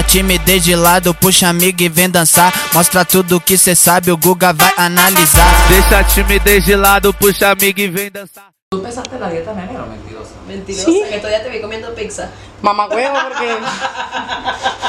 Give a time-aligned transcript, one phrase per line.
[0.00, 2.50] Deixa a timidez de lado, puxa amiga e vem dançar.
[2.72, 5.68] Mostra tudo que cê sabe, o Guga vai analisar.
[5.68, 8.48] Deixa a timidez de lado, puxa amiga e vem dançar.
[8.70, 10.30] ¿Tú empezaste la dieta, nene, o mentirosa?
[10.48, 11.02] Mentirosa, Sí.
[11.06, 12.30] que todavía te vi comiendo pizza.
[12.62, 13.56] Mamá huevo, porque,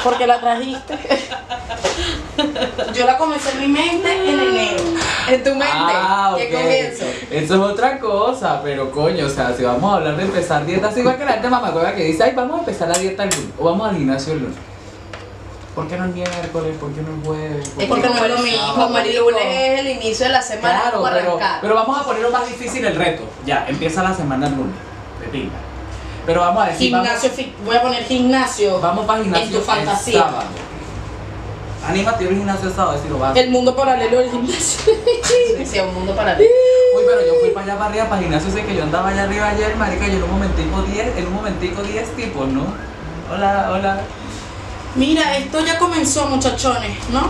[0.04, 0.98] porque la trajiste.
[2.93, 4.84] Yo la comencé en mi mente en enero.
[5.27, 5.68] En tu mente.
[5.73, 6.62] Ah, ¿Qué ok.
[6.62, 7.05] comienzo?
[7.32, 10.90] Eso es otra cosa, pero coño, o sea, si vamos a hablar de empezar dieta,
[10.90, 13.30] es igual que la gente mamacueva que dice, ay, vamos a empezar la dieta el
[13.32, 14.57] lunes, o vamos al gimnasio el lunes.
[15.75, 16.75] ¿Por qué no el miércoles?
[16.80, 17.70] ¿Por qué no el jueves?
[17.70, 20.41] ¿Por qué Porque que no el, mismo, como el lunes es el inicio de la
[20.41, 23.23] semana, Claro, pero, pero vamos a ponerlo más difícil el reto.
[23.45, 24.76] Ya, empieza la semana el lunes,
[25.31, 25.49] de.
[26.26, 28.79] Pero vamos a decir, vamos, Gimnasio, fi- voy a poner gimnasio.
[28.81, 30.20] vamos para gimnasio En tu el fantasía.
[30.20, 30.43] sábado.
[31.87, 33.35] Anímate, ir al gimnasio el sábado, si lo vas.
[33.35, 34.93] El mundo paralelo del gimnasio.
[35.24, 36.49] Sí, sí, un mundo paralelo.
[36.98, 39.24] Uy, pero yo fui para allá para arriba, para gimnasio, sé que yo andaba allá
[39.24, 42.65] arriba ayer, marica, yo en un momentico 10, en un momentico 10 tipos, ¿no?
[43.34, 44.01] Hola, hola.
[44.95, 47.29] Mira, esto ya comenzó, muchachones, ¿no?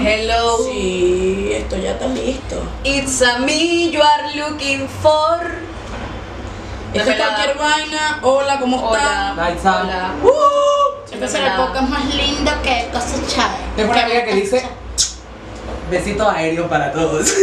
[0.00, 0.58] Hello.
[0.64, 2.62] Sí, esto ya está listo.
[2.84, 5.40] It's a me you are looking for.
[6.94, 8.18] Esto es cualquier vaina.
[8.22, 9.34] Hola, ¿cómo Hola.
[9.48, 9.86] están?
[9.86, 10.12] Hola.
[11.10, 13.50] Este es el podcast más lindo que cosechar.
[13.76, 14.68] Tengo una amiga que dice
[15.90, 17.32] besitos aéreos para todos.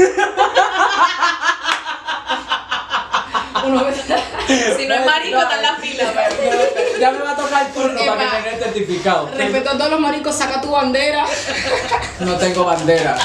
[3.65, 3.85] Uno
[4.77, 6.03] Si no es marico, está en la fila.
[6.15, 9.29] pero- ya me va a tocar el turno para que tenga el certificado.
[9.35, 11.25] Respeto a todos los maricos, saca tu bandera.
[12.19, 13.15] No tengo bandera.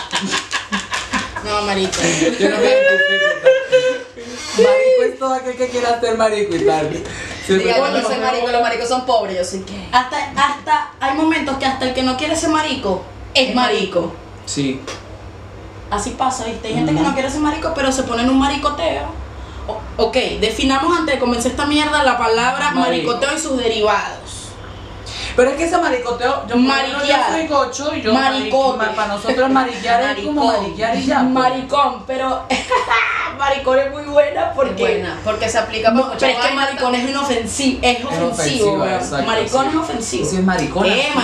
[1.45, 1.99] No, marico.
[2.39, 2.65] Yo no me.
[4.57, 6.91] Marico es todo aquel que quiera ser marico y tal.
[6.91, 9.89] Diga, yo cuando no soy marico, los maricos son pobres, yo soy que.
[9.93, 14.15] Hasta, hasta, hay momentos que hasta el que no quiere ser marico es Es marico.
[14.47, 14.81] Sí.
[15.91, 16.69] Así pasa, ¿viste?
[16.69, 19.24] Hay gente que no quiere ser marico, pero se pone en un maricoteo.
[19.67, 22.81] O- ok, definamos antes de comenzar esta mierda la palabra Marico.
[23.13, 24.21] maricoteo y sus derivados.
[25.37, 27.31] Pero es que ese maricoteo, yo, Mariquear.
[27.31, 28.87] yo soy gocho y yo Maricote.
[28.95, 30.63] para nosotros mariquear es como Maricón.
[30.65, 31.21] mariquear y ya.
[31.21, 31.31] pues.
[31.31, 32.43] Maricón, pero
[33.39, 36.55] maricón es muy buena Porque porque buena, porque se aplica para No, pero es que
[36.55, 38.93] maricón es inofensivo, es ofensivo, weón.
[38.95, 40.25] exacto, maricón es ofensivo.
[40.31, 41.19] Es maricona, Eh, sí.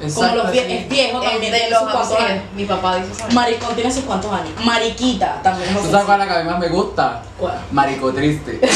[0.00, 0.28] Maricón.
[0.28, 0.72] Como los vie- sí.
[0.72, 1.52] es viejo también.
[1.52, 2.42] de los cuantos años.
[2.54, 3.24] Mi papá dice eso.
[3.32, 4.50] Maricón tiene sus cuantos años.
[4.64, 7.22] Mariquita también es ¿Tú sabes cuál es la que a mí más me gusta?
[7.38, 7.58] ¿Cuál?
[7.72, 8.60] Marico triste.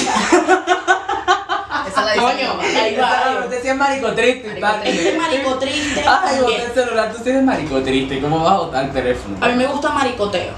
[1.88, 3.40] Esa la dice mi Coño, ahí va.
[3.44, 4.60] Usted sí es marico triste.
[4.84, 6.60] Este marico triste Ay, también.
[6.62, 8.20] el celular, tú sí eres marico triste.
[8.20, 9.36] ¿Cómo vas a botar el teléfono?
[9.40, 10.52] A mí me gusta maricoteo.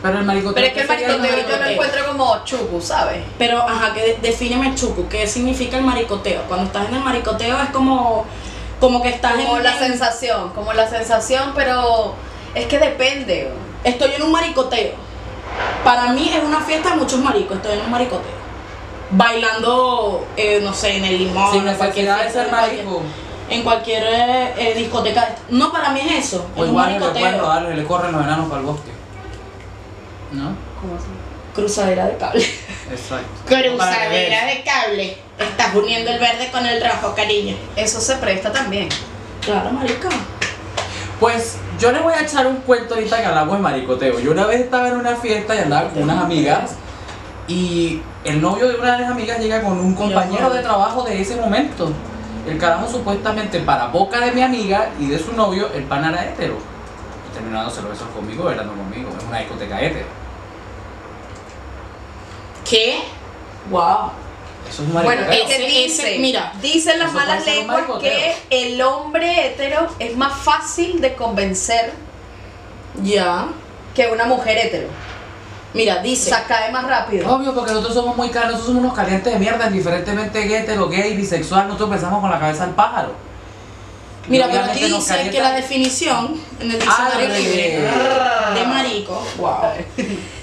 [0.00, 1.66] Pero el marico Pero es que el maricoteo yo lo maricoteo.
[1.72, 3.18] encuentro como chucu, ¿sabes?
[3.36, 6.42] Pero, ajá, que de- defíneme chucu, ¿qué significa el maricoteo?
[6.48, 8.24] Cuando estás en el maricoteo es como,
[8.80, 12.14] como que estás Como en la en- sensación, como la sensación, pero
[12.54, 13.50] es que depende.
[13.84, 14.92] Estoy en un maricoteo.
[15.84, 18.38] Para mí es una fiesta de muchos maricos, estoy en un maricoteo.
[19.10, 22.84] Bailando, eh, no sé, en el limón, Sin en cualquier necesidad de ser en cualquier-
[22.84, 23.02] marico.
[23.50, 25.34] En cualquier eh, eh, discoteca.
[25.48, 26.46] No, para mí es eso.
[26.54, 27.70] O es un igual le pueden maricoteo.
[27.74, 28.90] le corren los enanos para el bosque.
[30.32, 30.54] ¿No?
[30.80, 31.06] ¿Cómo así?
[31.54, 32.44] Cruzadera de cable.
[32.90, 33.26] Exacto.
[33.46, 35.16] Cruzadera de cable.
[35.38, 37.56] Estás uniendo el verde con el rojo, cariño.
[37.76, 38.88] Eso se presta también.
[39.42, 40.08] Claro, marica.
[41.20, 44.20] Pues yo les voy a echar un cuento ahorita que hablamos de maricoteo.
[44.20, 46.72] Yo una vez estaba en una fiesta y andaba con unas amigas
[47.48, 51.20] y el novio de una de las amigas llega con un compañero de trabajo de
[51.20, 51.90] ese momento.
[52.46, 56.24] El carajo supuestamente para boca de mi amiga y de su novio, el pan era
[56.24, 56.56] hétero.
[57.30, 59.10] Y terminándose los besos conmigo, bailando conmigo.
[59.16, 60.06] Es una discoteca hétero.
[62.68, 63.00] ¿Qué?
[63.70, 64.10] Wow.
[64.68, 65.42] Eso es un Bueno, maricoteo.
[65.42, 70.16] es que Ese- dice, ese- mira, dicen las malas lenguas que el hombre hetero es
[70.16, 71.92] más fácil de convencer
[73.02, 73.48] Ya.
[73.94, 74.88] que una mujer hetero.
[75.74, 76.30] Mira, O dice.
[76.30, 77.30] sea, cae más rápido.
[77.34, 81.14] Obvio, porque nosotros somos muy caros, nosotros somos unos calientes de mierda, indiferentemente hetero, gay,
[81.16, 83.12] bisexual, nosotros pensamos con la cabeza al pájaro.
[84.28, 87.80] Mira, pero aquí dice calienta- que la definición en el diccionario Ah, libre
[88.54, 89.56] de- de marico, wow.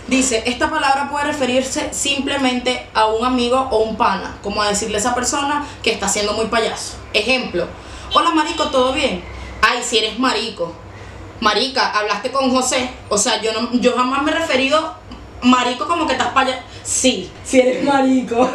[0.08, 4.98] Dice, esta palabra puede referirse simplemente a un amigo o un pana, como a decirle
[4.98, 6.98] a esa persona que está siendo muy payaso.
[7.14, 7.68] Ejemplo,
[8.14, 9.24] hola marico, ¿todo bien?
[9.62, 10.74] Ay, si eres marico.
[11.40, 12.90] Marica, hablaste con José.
[13.10, 14.94] O sea, yo no, yo jamás me he referido
[15.42, 16.60] marico como que estás payaso.
[16.86, 18.48] Sí, si eres marico.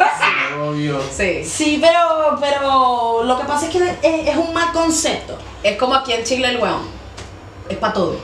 [0.65, 1.01] Obvio.
[1.15, 1.43] Sí.
[1.43, 5.37] Sí, pero, pero lo que pasa es que es, es un mal concepto.
[5.61, 6.81] Es como aquí en Chile el weón.
[7.67, 8.15] Es para todo.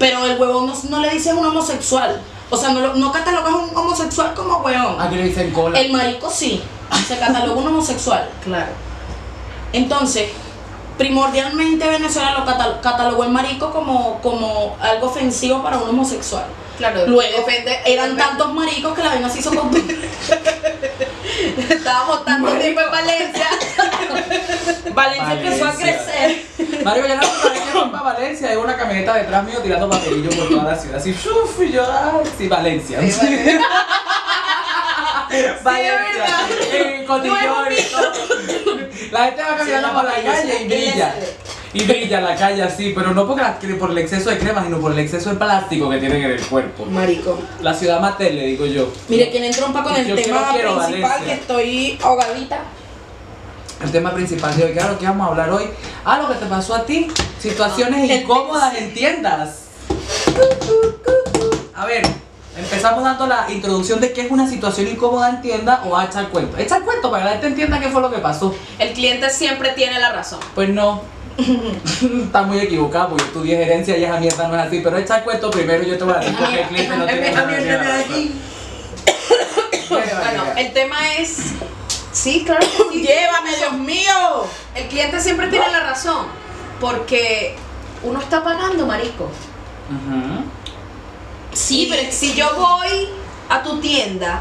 [0.00, 2.20] Pero el huevón no, no le dices un homosexual.
[2.50, 5.00] O sea, no, no catalogas a un homosexual como huevón.
[5.00, 5.78] Aquí le dicen cola.
[5.78, 6.60] El marico sí.
[7.06, 8.28] Se cataloga un homosexual.
[8.44, 8.72] Claro.
[9.72, 10.30] Entonces,
[10.98, 16.44] primordialmente Venezuela lo catal- catalogó el marico como, como algo ofensivo para un homosexual.
[16.82, 17.06] Claro.
[17.06, 17.78] Luego depende.
[17.86, 19.70] eran depende- tantos maricos que la vaina se hizo con
[21.70, 23.46] Estábamos tanto tiempo en Valencia.
[24.94, 26.42] Valencia empezó a crecer.
[26.84, 27.22] Mario, ya no
[27.86, 30.98] me para Valencia, hay una camioneta detrás mío tirando papelillos por toda la ciudad.
[30.98, 31.60] Así, ¡shuf!
[31.62, 33.00] y yo, ay, sí, Valencia.
[33.00, 33.58] Sí,
[35.62, 36.38] Valencia.
[36.72, 37.38] En Cotillón.
[39.12, 41.14] La gente va caminando Sí, por la calle y brilla.
[41.74, 43.42] Y brilla la calle así, pero no porque
[43.74, 46.40] por el exceso de crema, sino por el exceso de plástico que tienen en el
[46.46, 46.84] cuerpo.
[46.84, 47.38] Marico.
[47.62, 48.88] La ciudad más tele, digo yo.
[49.08, 51.24] Mire, quien entrompa con el Yo tema quiero- principal, Valencia.
[51.24, 52.58] que estoy ahogadita.
[53.82, 55.64] El tema principal de hoy, claro, ¿qué vamos a hablar hoy?
[56.04, 57.08] Ah, lo que te pasó a ti.
[57.40, 59.62] Situaciones Ah, incómodas en tiendas.
[61.74, 62.02] A ver,
[62.56, 66.28] empezamos dando la introducción de qué es una situación incómoda en tienda o a echar
[66.28, 66.56] cuento.
[66.58, 68.54] Echa el cuento para que la gente entienda qué fue lo que pasó.
[68.78, 70.38] El cliente siempre tiene la razón.
[70.54, 71.00] Pues no.
[71.36, 74.80] Está muy equivocado porque estudié gerencia y esa mierda no es así.
[74.82, 76.96] Pero echa el cuento primero y yo te voy a decir por qué el cliente
[76.96, 78.04] no tiene nada.
[79.88, 81.38] Bueno, el tema es.
[82.12, 83.02] Sí, claro que sí.
[83.02, 84.44] Llévame, Dios mío.
[84.74, 86.26] El cliente siempre tiene la razón.
[86.80, 87.56] Porque
[88.02, 89.30] uno está pagando, marico.
[91.52, 93.08] Sí, pero si yo voy
[93.48, 94.40] a tu tienda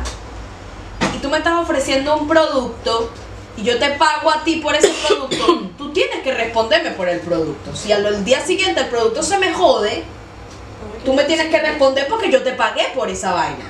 [1.14, 3.12] y tú me estás ofreciendo un producto
[3.58, 7.20] y yo te pago a ti por ese producto, tú tienes que responderme por el
[7.20, 7.76] producto.
[7.76, 10.04] Si al día siguiente el producto se me jode,
[11.06, 13.66] tú me tienes que responder porque yo te pagué por esa vaina.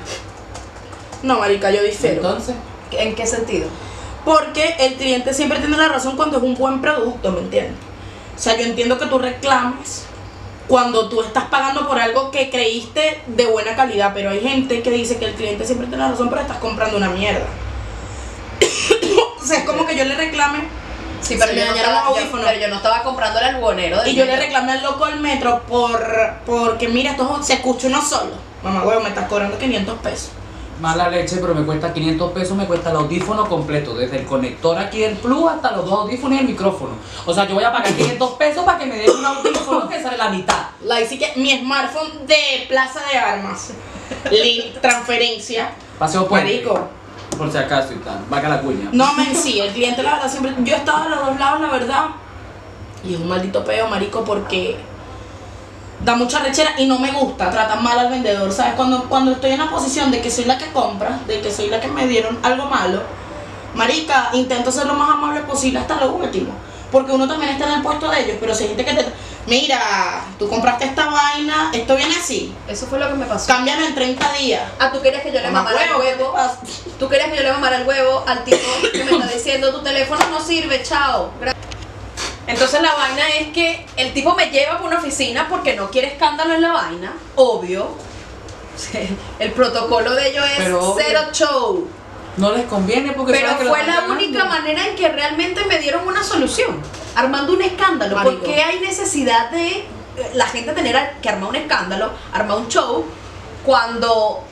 [1.23, 2.17] No, marica, yo difiero.
[2.17, 2.55] Entonces,
[2.91, 3.67] ¿En qué sentido?
[4.25, 7.75] Porque el cliente siempre tiene la razón cuando es un buen producto, ¿me entiendes?
[8.35, 10.05] O sea, yo entiendo que tú reclames
[10.67, 14.91] cuando tú estás pagando por algo que creíste de buena calidad, pero hay gente que
[14.91, 17.45] dice que el cliente siempre tiene la razón, pero estás comprando una mierda.
[19.51, 20.59] Sea, es como que yo le reclame
[21.21, 22.45] Sí, pero, me yo no, dañaron estaba, los yo- audífonos.
[22.47, 24.01] pero yo no estaba comprando el algodonero.
[24.01, 26.01] del y yo le reclamé al loco del metro por
[26.45, 28.31] porque mira, esto se escucha uno solo.
[28.63, 30.29] Mamá, huevo, me estás cobrando 500 pesos.
[30.79, 34.75] Mala leche, pero me cuesta 500 pesos, me cuesta el audífono completo, desde el conector
[34.79, 36.93] aquí del plug hasta los dos audífonos y el micrófono.
[37.27, 40.01] O sea, yo voy a pagar 500 pesos para que me den un audífono que
[40.01, 40.57] sale la mitad.
[40.83, 43.73] La sí que mi smartphone de Plaza de Armas.
[44.31, 45.69] Link, transferencia.
[45.99, 46.51] Paseo puente.
[46.51, 46.89] Marico.
[47.37, 48.19] Por si acaso y tal.
[48.29, 48.89] Vaca la cuña.
[48.91, 50.53] No, men, sí, el cliente la verdad siempre.
[50.63, 52.05] Yo he estado de los dos lados, la verdad.
[53.03, 54.77] Y es un maldito peo, marico, porque
[56.03, 58.73] da mucha rechera y no me gusta tratar mal al vendedor, ¿sabes?
[58.75, 61.69] Cuando, cuando estoy en la posición de que soy la que compra, de que soy
[61.69, 63.01] la que me dieron algo malo,
[63.75, 66.53] marica, intento ser lo más amable posible hasta lo último.
[66.91, 69.05] Porque uno también está en el puesto de ellos, pero si hay gente que te...
[69.47, 73.47] Mira, tú compraste esta vaina, esto viene así, Eso fue lo que me pasó.
[73.47, 74.61] cámbialo en 30 días.
[74.79, 76.35] Ah, tú querías que yo le mamara el huevo.
[76.99, 78.57] Tú querías que yo le mamara el huevo al tipo
[78.91, 81.31] que me está diciendo tu teléfono no sirve, chao.
[82.47, 86.09] Entonces la vaina es que el tipo me lleva por una oficina porque no quiere
[86.09, 87.89] escándalo en la vaina, obvio.
[89.39, 91.03] El protocolo de ellos es Pero obvio.
[91.05, 91.87] cero show.
[92.37, 96.07] No les conviene porque Pero que fue la única manera en que realmente me dieron
[96.07, 96.81] una solución,
[97.15, 98.15] armando un escándalo.
[98.15, 98.37] Marico.
[98.37, 99.85] ¿Por qué hay necesidad de eh,
[100.33, 103.05] la gente tener que armar un escándalo, armar un show,
[103.65, 104.43] cuando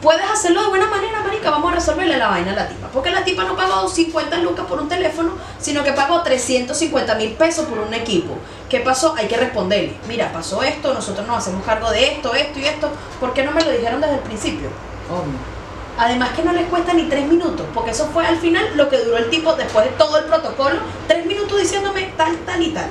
[0.00, 1.50] puedes hacerlo de buena manera, marica?
[1.50, 2.88] Vamos a resolverle la vaina a la tipa.
[2.88, 7.32] Porque la tipa no pagó 50 lucas por un teléfono, sino que pagó 350 mil
[7.34, 8.36] pesos por un equipo.
[8.68, 9.14] ¿Qué pasó?
[9.16, 9.94] Hay que responderle.
[10.08, 12.90] Mira, pasó esto, nosotros nos hacemos cargo de esto, esto y esto.
[13.20, 14.68] ¿Por qué no me lo dijeron desde el principio?
[15.08, 15.61] Obvio.
[15.98, 18.98] Además que no les cuesta ni tres minutos, porque eso fue al final lo que
[18.98, 22.86] duró el tipo después de todo el protocolo, tres minutos diciéndome tal, tal y tal.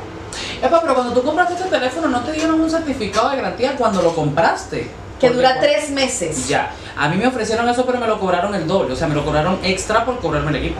[0.62, 4.02] Epa, pero cuando tú compraste este teléfono no te dieron un certificado de garantía cuando
[4.02, 4.90] lo compraste.
[5.20, 6.48] Que Porque dura tres meses.
[6.48, 8.94] Ya, a mí me ofrecieron eso, pero me lo cobraron el doble.
[8.94, 10.80] O sea, me lo cobraron extra por cobrarme el equipo.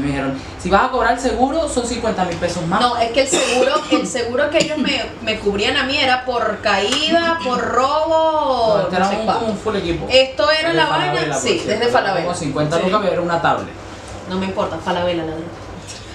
[0.00, 2.80] Me dijeron, si vas a cobrar el seguro, son 50 mil pesos más.
[2.80, 6.24] No, es que el seguro, el seguro que ellos me, me cubrían a mí era
[6.24, 9.40] por caída, por robo, No, este era no un, cuánto.
[9.40, 10.06] como un full equipo.
[10.08, 12.26] Esto era Desde la Falabella, vaina, por sí, desde Falabella.
[12.26, 12.82] Como 50 Sí.
[12.84, 13.74] lucas, pero era una tablet.
[14.28, 15.46] No me importa, Falabella la verdad.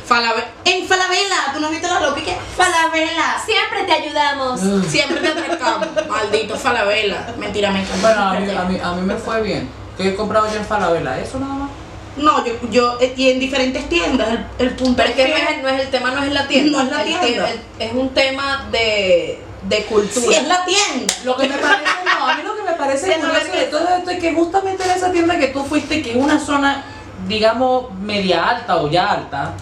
[0.08, 3.38] Falabe- en Falabella, tú no viste la loca que Falabella.
[3.46, 4.60] Siempre te ayudamos.
[4.88, 5.88] Siempre te atracamos.
[6.10, 7.26] Maldito Falabella.
[7.38, 8.02] Mentira, me encanta.
[8.08, 9.70] Bueno, a mí, a, mí, a mí me fue bien.
[9.98, 11.18] ¿Qué he comprado yo en Falabella?
[11.20, 11.70] ¿Eso nada más?
[12.16, 15.36] No, yo, yo, eh, y en diferentes tiendas, el, el punto Pero es que no
[15.36, 16.84] es, el, no es el tema, no es la tienda.
[16.84, 17.50] No es la tienda.
[17.50, 20.28] el- es un tema de, de cultura.
[20.28, 21.14] Sí, es la tienda.
[21.26, 24.10] Lo que me parece, no, a mí lo que me parece curioso de todo esto
[24.12, 26.84] es que justamente en esa tienda que tú fuiste, que es una zona,
[27.28, 29.54] digamos, media alta o ya alta,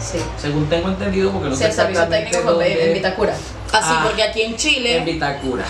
[0.00, 0.18] Sí.
[0.40, 3.32] según tengo entendido, porque no Sí, sé el servicio técnico fue en Vitacura.
[3.32, 4.00] Así, Ah.
[4.06, 5.64] porque aquí en en Chile, Vitacura.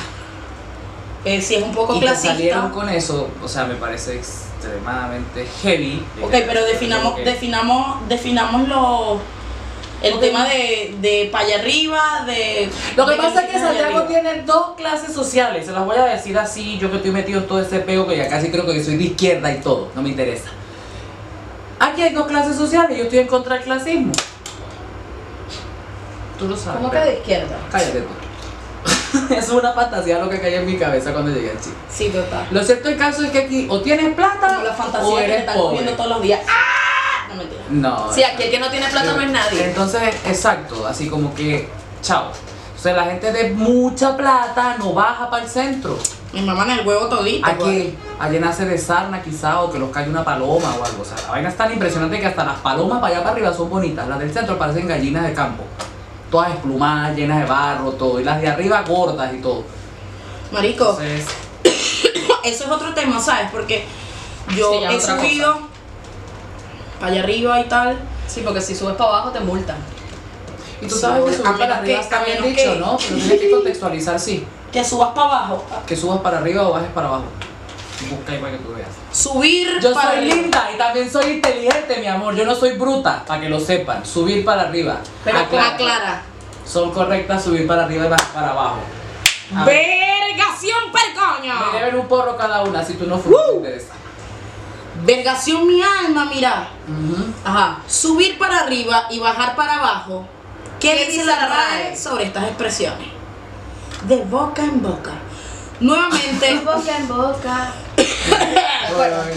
[1.25, 2.71] eh, sí es un poco Y que salieron clasista.
[2.71, 4.19] con eso, o sea, me parece
[4.61, 6.03] extremadamente heavy.
[6.23, 9.19] Ok, pero definamos, definamos, definamos los
[10.03, 12.71] el tema de, de para allá arriba, de.
[12.97, 16.05] Lo que de pasa es que Santiago tiene dos clases sociales, se las voy a
[16.05, 18.83] decir así, yo que estoy metido en todo ese peo que ya casi creo que
[18.83, 20.51] soy de izquierda y todo, no me interesa.
[21.79, 24.13] Aquí hay dos clases sociales y yo estoy en contra del clasismo.
[26.39, 26.79] Tú lo sabes.
[26.79, 27.57] ¿Cómo que de izquierda?
[27.71, 28.20] Cállate tú.
[29.31, 31.75] es una fantasía lo que caía en mi cabeza cuando llegué a Chile.
[31.91, 32.47] Sí, total.
[32.51, 35.25] Lo cierto del caso es que aquí o tienes plata la o fantasía que te
[35.25, 35.77] eres están pobre.
[35.77, 36.41] comiendo todos los días.
[36.49, 37.27] ¡Ah!
[37.29, 37.63] No mentira.
[37.71, 38.13] No.
[38.13, 39.65] Sí, aquí el que no tiene plata no es nadie.
[39.65, 41.69] Entonces, exacto, así como que,
[42.03, 42.31] chao.
[42.77, 45.99] O sea, la gente de mucha plata no baja para el centro.
[46.33, 47.47] Mi mamá en el huevo todito.
[47.47, 47.91] ¿A güey.
[47.91, 47.95] qué?
[48.19, 51.03] A llenarse de sarna quizá o que los caiga una paloma o algo.
[51.03, 53.53] O sea, la vaina es tan impresionante que hasta las palomas para allá para arriba
[53.53, 54.09] son bonitas.
[54.09, 55.65] Las del centro parecen gallinas de campo.
[56.31, 58.21] Todas desplumadas, llenas de barro, todo.
[58.21, 59.65] Y las de arriba gordas y todo.
[60.53, 61.27] Marico, Entonces,
[62.45, 63.51] eso es otro tema, ¿sabes?
[63.51, 63.85] Porque
[64.57, 65.59] yo Sí, ya he otra subido
[66.99, 67.99] para allá arriba y tal.
[68.27, 69.77] Sí, porque si subes para abajo te multan.
[70.81, 72.97] y tú sabes que a subir para arriba que- está a bien dicho, ¿no?
[72.97, 74.47] Pero tienes que contextualizar, sí.
[74.73, 75.65] Que subas para abajo.
[75.87, 77.25] Que subas para arriba o bajes para abajo.
[78.09, 78.89] Busca ahí para que tú veas.
[79.13, 80.35] Subir Yo para soy arriba.
[80.37, 82.35] linda y también soy inteligente, mi amor.
[82.35, 84.05] Yo no soy bruta, para que lo sepan.
[84.07, 85.01] Subir para arriba.
[85.25, 85.75] Pero Aclara.
[85.75, 86.23] aclara.
[86.65, 88.79] Son correctas subir para arriba y bajar para abajo.
[89.57, 91.73] A Vergación percoño.
[91.73, 93.95] Me deben un porro cada una si tú no fumas, te interesa.
[95.05, 96.69] Vergación mi alma, mira.
[97.45, 97.79] Ajá.
[97.87, 100.25] Subir para arriba y bajar para abajo.
[100.79, 101.97] ¿Qué, ¿Qué dice la RAE RAE?
[101.97, 103.09] sobre estas expresiones?
[104.07, 105.13] De boca en boca.
[105.81, 106.61] Nuevamente.
[106.65, 107.73] boca en boca.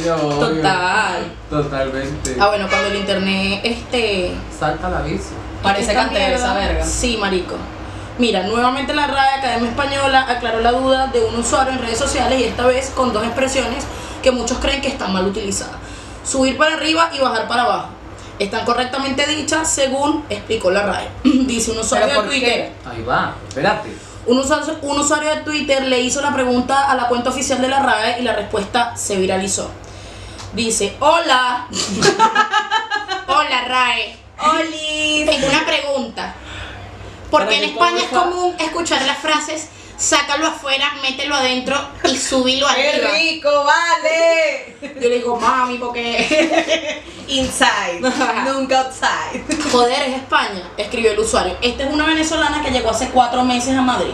[0.06, 1.32] Total.
[1.50, 2.38] Totalmente.
[2.40, 5.30] Ah, bueno, cuando el internet este Salta la bici.
[5.62, 6.86] Parece cantera esa verga.
[6.86, 7.56] Sí, marico.
[8.18, 12.40] Mira, nuevamente la RAE Academia Española aclaró la duda de un usuario en redes sociales
[12.40, 13.86] y esta vez con dos expresiones
[14.22, 15.76] que muchos creen que están mal utilizadas.
[16.24, 17.90] Subir para arriba y bajar para abajo.
[18.40, 21.10] Están correctamente dichas según explicó la RAE.
[21.24, 22.40] Dice un usuario ¿Pero de qué?
[22.40, 22.72] Twitter.
[22.86, 23.90] Ahí va, espérate.
[24.26, 27.68] Un usuario, un usuario de Twitter le hizo la pregunta a la cuenta oficial de
[27.68, 29.70] la RAE y la respuesta se viralizó.
[30.54, 31.68] Dice, hola.
[33.28, 34.18] hola RAE.
[34.40, 35.26] ¡Oli!
[35.26, 36.36] Tengo una pregunta.
[37.30, 42.68] Porque Para en España es común escuchar las frases, sácalo afuera, mételo adentro y subilo
[42.76, 43.10] ¡Qué arriba.
[43.12, 44.78] rico, vale!
[44.82, 47.02] Yo le digo, mami, porque...
[47.34, 48.00] Inside,
[48.46, 49.44] nunca outside.
[49.72, 51.58] Joder, es España, escribió el usuario.
[51.62, 54.14] Esta es una venezolana que llegó hace cuatro meses a Madrid.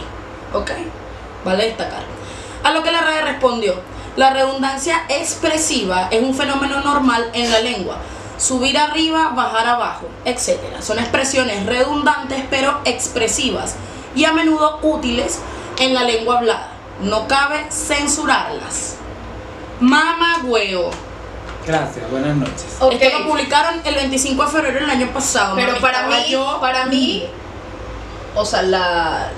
[0.54, 0.72] Ok,
[1.44, 2.04] vale destacar.
[2.64, 3.76] A lo que la RAE respondió,
[4.16, 7.98] la redundancia expresiva es un fenómeno normal en la lengua.
[8.38, 10.82] Subir arriba, bajar abajo, etc.
[10.82, 13.76] Son expresiones redundantes pero expresivas
[14.16, 15.40] y a menudo útiles
[15.78, 16.72] en la lengua hablada.
[17.02, 18.96] No cabe censurarlas.
[19.82, 20.92] Mamá huevo.
[21.70, 22.66] Gracias, buenas noches.
[22.80, 22.94] Ok.
[23.00, 25.56] Esto lo publicaron el 25 de febrero del año pasado.
[25.56, 27.26] Pero mami, para mí, yo- para mí,
[28.36, 29.30] o sea, la,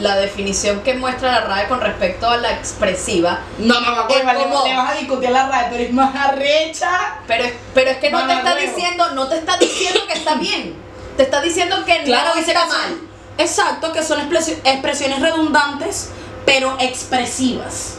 [0.00, 3.74] la definición que muestra la RAE con respecto a la expresiva, No,
[4.08, 7.18] Es huevo, le, vas a discutir a la radio, tú eres más arrecha.
[7.26, 10.34] pero, es- pero es que no te está diciendo, no te está diciendo que está
[10.36, 10.74] bien.
[11.18, 13.00] Te está diciendo que Claro, no está que mal.
[13.38, 16.10] Exacto, que son expresi- expresiones redundantes,
[16.46, 17.98] pero expresivas.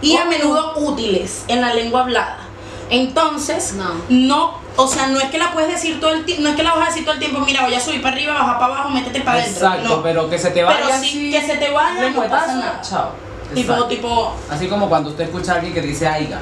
[0.00, 2.38] Y a menudo útiles en la lengua hablada.
[2.92, 3.90] Entonces, No.
[4.10, 6.62] no, o sea, no es que la puedes decir todo el tiempo, no es que
[6.62, 8.74] la vas a decir todo el tiempo, mira, voy a subir para arriba, bajar para
[8.74, 9.66] abajo, métete para adentro.
[9.66, 10.02] Exacto, no.
[10.02, 12.80] pero que se te vaya Pero sí, así, que se te vaya, no pasa nada.
[12.82, 13.10] Chao.
[13.54, 13.86] Tipo, Exacto.
[13.88, 16.40] tipo, Así como cuando usted escucha a alguien que dice aiga.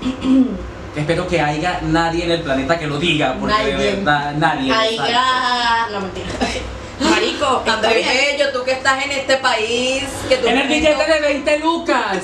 [0.96, 3.94] espero que haya nadie en el planeta que lo diga, porque de Nadie.
[3.96, 4.68] verdad nadie.
[4.96, 5.86] ya.
[5.92, 6.26] No, mentira.
[7.00, 8.06] Marico, Andrés.
[8.06, 12.18] Bello, tú que estás en este país, que tú En el billete de 20 lucas.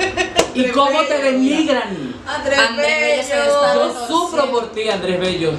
[0.54, 2.11] ¿Y cómo te denigran?
[2.26, 3.44] Andrés, Andrés Bello se Bello.
[3.60, 5.52] está- Yo sufro por ti, Andrés Bello.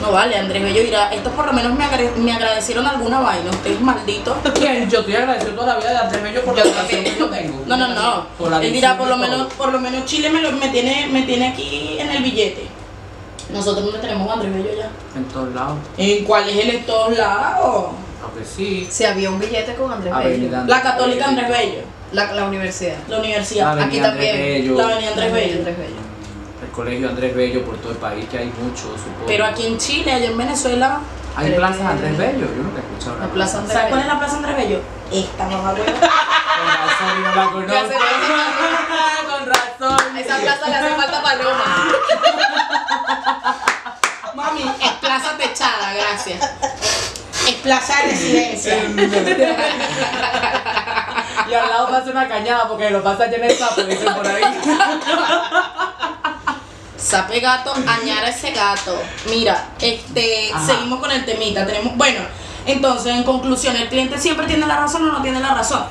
[0.00, 3.80] No vale, Andrés Bello dirá, estos por lo menos me, me agradecieron alguna vaina, ustedes
[3.82, 4.34] malditos.
[4.54, 4.88] ¿Quién?
[4.88, 7.62] Yo estoy agradecido toda la vida de Andrés Bello por la educación que yo tengo.
[7.66, 8.26] No, no, no.
[8.38, 11.06] Por la Él dirá, por lo menos, por lo menos Chile me, lo- me tiene,
[11.12, 12.66] me tiene aquí en el billete.
[13.52, 14.90] Nosotros no tenemos a Andrés Bello ya.
[15.16, 15.76] En todos lados.
[15.98, 17.86] ¿En cuál es el de todos lados?
[18.22, 18.86] Aunque sí.
[18.90, 20.64] Si había un billete con Andrés Bello.
[20.66, 21.82] La Católica Andrés Bello.
[22.12, 22.96] La, la universidad.
[23.08, 23.72] La universidad.
[23.78, 24.36] Aquí Andrés también.
[24.36, 24.74] Bello.
[24.76, 25.58] La avenida Andrés Bello.
[25.58, 25.96] Andrés Bello.
[26.62, 29.26] El colegio Andrés Bello por todo el país, que hay muchos, supongo.
[29.26, 31.00] Pero aquí en Chile, allá en Venezuela,
[31.36, 34.14] Hay plazas Andrés Bello, yo nunca he escuchado La plaza Andrés ¿sabes cuál es Bello.
[34.14, 34.80] la Plaza Andrés Bello?
[35.12, 35.84] Esta mamá huevo.
[36.60, 37.98] Con razón, no la conozco.
[39.30, 40.16] Con razón.
[40.18, 41.64] Esa plaza le hace falta paloma.
[44.34, 46.40] Mami, es plaza techada, gracias.
[47.48, 48.74] Es plaza de residencia.
[51.48, 54.42] Y al lado pasa una cañada porque lo pasa lleno de sapo, dicen por ahí.
[56.96, 59.00] Sape gato, añara ese gato.
[59.30, 60.66] Mira, este, Ajá.
[60.66, 61.66] seguimos con el temita.
[61.66, 62.20] Tenemos, bueno,
[62.66, 65.84] entonces, en conclusión, ¿el cliente siempre tiene la razón o no tiene la razón?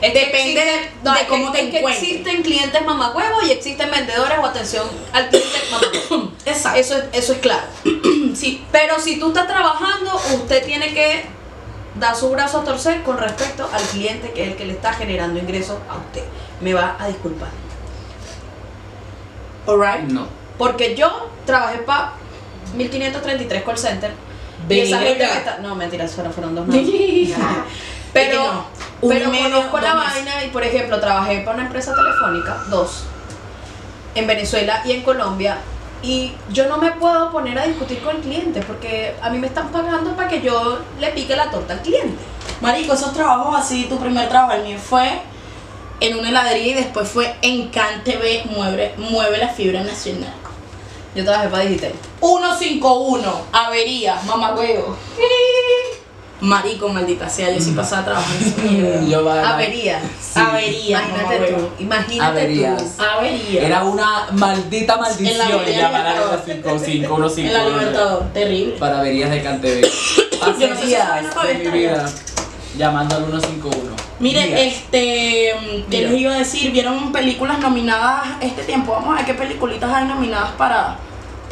[0.00, 2.02] Es que Depende de es cómo que- te es que encuentres.
[2.02, 6.32] existen clientes mamacuevos y existen vendedores o atención al cliente mamacuevo.
[6.46, 6.80] Exacto.
[6.80, 7.62] Eso es, eso es claro.
[8.34, 11.26] Sí, Pero si tú estás trabajando, usted tiene que
[11.98, 14.92] dar su brazo a torcer con respecto al cliente que es el que le está
[14.94, 16.24] generando ingresos a usted.
[16.60, 17.48] Me va a disculpar.
[19.66, 20.08] alright.
[20.10, 20.26] No.
[20.58, 22.12] Porque yo trabajé para
[22.74, 24.12] 1533 call center.
[24.68, 27.34] Y esa gente que está- No, mentira, fueron, fueron dos que
[28.12, 28.64] Pero, no,
[29.08, 30.12] pero medio, conozco la meses.
[30.12, 33.04] vaina y, por ejemplo, trabajé para una empresa telefónica, dos,
[34.14, 35.58] en Venezuela y en Colombia.
[36.02, 39.46] Y yo no me puedo poner a discutir con el cliente porque a mí me
[39.46, 42.22] están pagando para que yo le pique la torta al cliente.
[42.60, 45.20] Marico, esos trabajos así, tu primer trabajo, el mío fue
[46.00, 50.34] en una heladería y después fue en CanTV, mueve, mueve la fibra nacional.
[51.14, 51.92] Yo trabajé para Digital.
[52.20, 54.96] 151, avería, mamá huevo.
[56.42, 59.00] Marico, maldita sea, yo sí pasaba trabajando en esa mierda.
[59.08, 60.00] Yo va- Avería.
[60.34, 61.68] Avería, Imagínate mamá tú.
[61.78, 62.82] Imagínate Averías.
[62.96, 63.02] tú.
[63.04, 63.66] Avería.
[63.66, 66.36] Era una maldita En la maldición Avenida llamar a Libertador.
[66.36, 68.74] los 55, unos en la 5 Libertador, terrible.
[68.78, 69.66] para averías de Cantv.
[70.58, 70.86] Yo no sé si
[71.70, 72.14] días
[72.76, 73.92] llamando al 151.
[74.18, 74.60] Mire, Días.
[74.60, 75.54] este,
[75.90, 76.10] ¿qué Mira.
[76.10, 76.72] les iba a decir?
[76.72, 78.92] ¿Vieron películas nominadas este tiempo?
[78.92, 80.96] Vamos a ver qué películas hay nominadas para,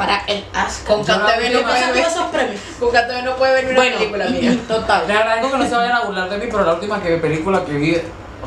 [0.00, 0.86] para el Oscar.
[0.96, 2.06] Con KTV no puede ver.
[2.06, 2.60] esos premios.
[2.78, 4.56] Con KTV no puede ver una Bueno, película mía.
[4.66, 5.04] total.
[5.06, 7.64] Les agradezco que no se vayan a burlar de mí, pero la última que, película
[7.66, 7.96] que vi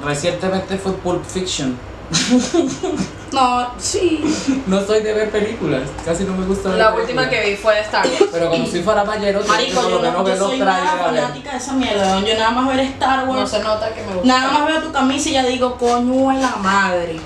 [0.04, 1.78] recientemente fue Pulp Fiction.
[3.34, 4.24] No, sí.
[4.68, 7.10] No soy de ver películas, casi no me gusta ver La películas.
[7.26, 8.26] última que vi fue Star Wars.
[8.32, 11.74] Pero como si fuera payero, Marico, yo, no, yo los soy nada fanática de esa
[11.74, 12.20] mierda.
[12.20, 13.50] Yo nada más ver Star No Wars.
[13.50, 14.28] se nota que me gusta.
[14.28, 17.20] Nada más veo tu camisa y ya digo, coño de la madre.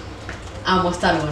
[0.64, 1.26] Amo Star Wars,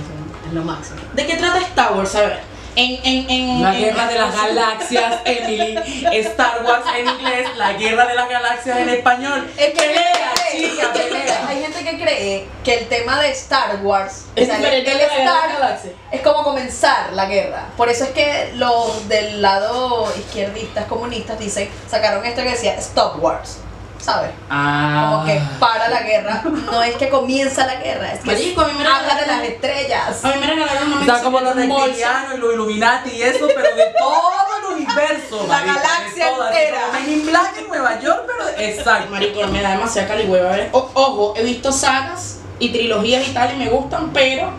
[0.46, 0.98] es lo máximo.
[1.14, 2.14] ¿De qué trata Star Wars?
[2.16, 2.40] A ver.
[2.76, 5.80] En, en, en, La guerra de las galaxias, Emily.
[6.12, 9.50] Star Wars en inglés, la guerra de las galaxias en español.
[9.58, 11.48] Es que pelea, hay gente chica, que cree- pelea.
[11.48, 14.98] Hay gente que cree que el tema de Star Wars Es o sea, diferente el
[14.98, 15.80] de Star
[16.12, 17.66] es como comenzar la guerra.
[17.78, 23.24] Por eso es que los del lado izquierdistas comunistas dicen sacaron esto que decía Stop
[23.24, 23.60] Wars,
[24.06, 24.30] ¿sabes?
[24.52, 25.10] Ah.
[25.12, 28.68] Como que para la guerra, no es que comienza la guerra, es que Marico, a
[28.68, 30.24] mí me habla de las estrellas.
[30.24, 33.22] A mí me regalaron una O sea, como los en reptilianos y los Illuminati y
[33.24, 35.46] eso, pero de todo el universo.
[35.50, 36.82] La galaxia entera.
[36.94, 39.10] Men in Black en Nueva York, pero exacto.
[39.10, 40.70] Marico, me da demasiada caligüeva ver.
[40.72, 44.52] O- ojo, he visto sagas y trilogías y tal y me gustan, pero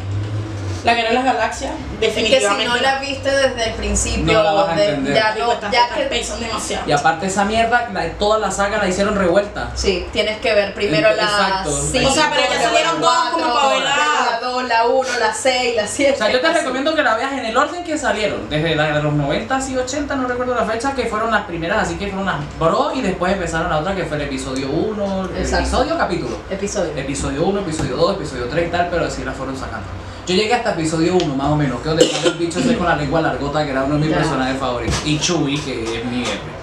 [0.87, 2.65] La Guerra de las Galaxias, Es que si definitivamente.
[2.69, 5.15] no la viste desde el principio, No la vas a de- entender.
[5.15, 6.85] ya no, ya cosas que pesan demasiado.
[6.89, 9.71] Y aparte esa mierda, la- toda la saga la hicieron revuelta.
[9.75, 11.71] Sí, tienes que ver primero la Exacto.
[11.93, 15.09] 5, O sea, pero ya salieron todas como para ver la- la 2, la 1,
[15.19, 16.13] la 6, la 7.
[16.15, 18.85] O sea, yo te recomiendo que la veas en el orden que salieron, desde la
[18.97, 22.07] de los 90 y 80, no recuerdo la fecha, que fueron las primeras, así que
[22.07, 25.65] fueron las bro y después empezaron la otra que fue el episodio 1, el Exacto.
[25.65, 26.37] episodio capítulo.
[26.49, 26.93] Episodio.
[26.97, 29.87] Episodio 1, episodio 2, episodio 3 y tal, pero así la fueron sacando.
[30.27, 32.87] Yo llegué hasta episodio 1 más o menos, que donde sale el bicho ese con
[32.87, 34.17] la lengua largota, que era uno de mis Ya.
[34.17, 35.01] personajes favoritos.
[35.05, 36.57] Y Chewie, que es mi héroe.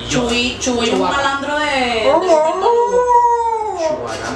[0.00, 0.28] Y yo.
[0.28, 1.16] Chuy, Chuy es un Chewbacca.
[1.16, 1.66] malandro de.
[1.66, 3.78] de Lugo.
[3.78, 4.28] Chewbacca.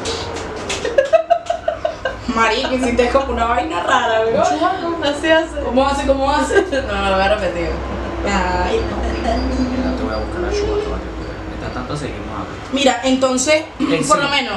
[2.34, 4.42] Marico, hiciste como una vaina rara, ¿verdad?
[5.04, 5.60] Así hace.
[5.64, 6.06] ¿Cómo hace?
[6.06, 6.62] ¿Cómo hace?
[6.86, 7.68] No, no lo voy a repetir.
[8.24, 8.80] Ay,
[9.20, 11.08] Mira, te voy a buscar a Chewbacca para que.
[11.50, 12.52] Mientras tanto seguimos hablando.
[12.72, 13.64] Mira, entonces,
[14.06, 14.54] por lo menos.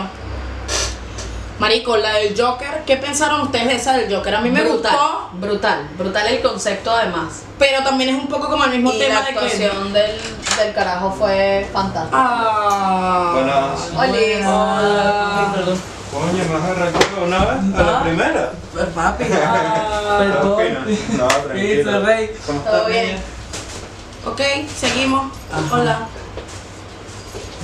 [1.59, 4.35] Marico, la del Joker, ¿qué pensaron ustedes de esa del Joker?
[4.35, 7.43] A mí me brutal, gustó, brutal, brutal el concepto además.
[7.57, 9.39] pero también es un poco como el mismo y tema la de que.
[9.39, 10.19] actuación del,
[10.57, 12.17] del carajo fue fantástica.
[12.21, 13.31] Ah.
[13.33, 13.89] Buenas.
[13.95, 15.51] Hola.
[15.55, 15.81] perdón.
[16.11, 17.75] Coño, ¿me vas a recuerdo una vez?
[17.79, 18.03] ¿A la Ah.
[18.03, 18.51] primera?
[18.93, 20.19] Papi, Ah.
[20.19, 20.87] ¿Qué opinas?
[21.17, 22.05] No, ¿Qué tranquilo.
[22.05, 22.31] Rey?
[22.45, 23.05] ¿Cómo Todo estás, bien.
[23.07, 23.19] niña?
[24.25, 24.41] Ok,
[24.77, 25.31] seguimos.
[25.53, 25.75] Ajá.
[25.75, 25.99] Hola.
[26.01, 26.07] Ah,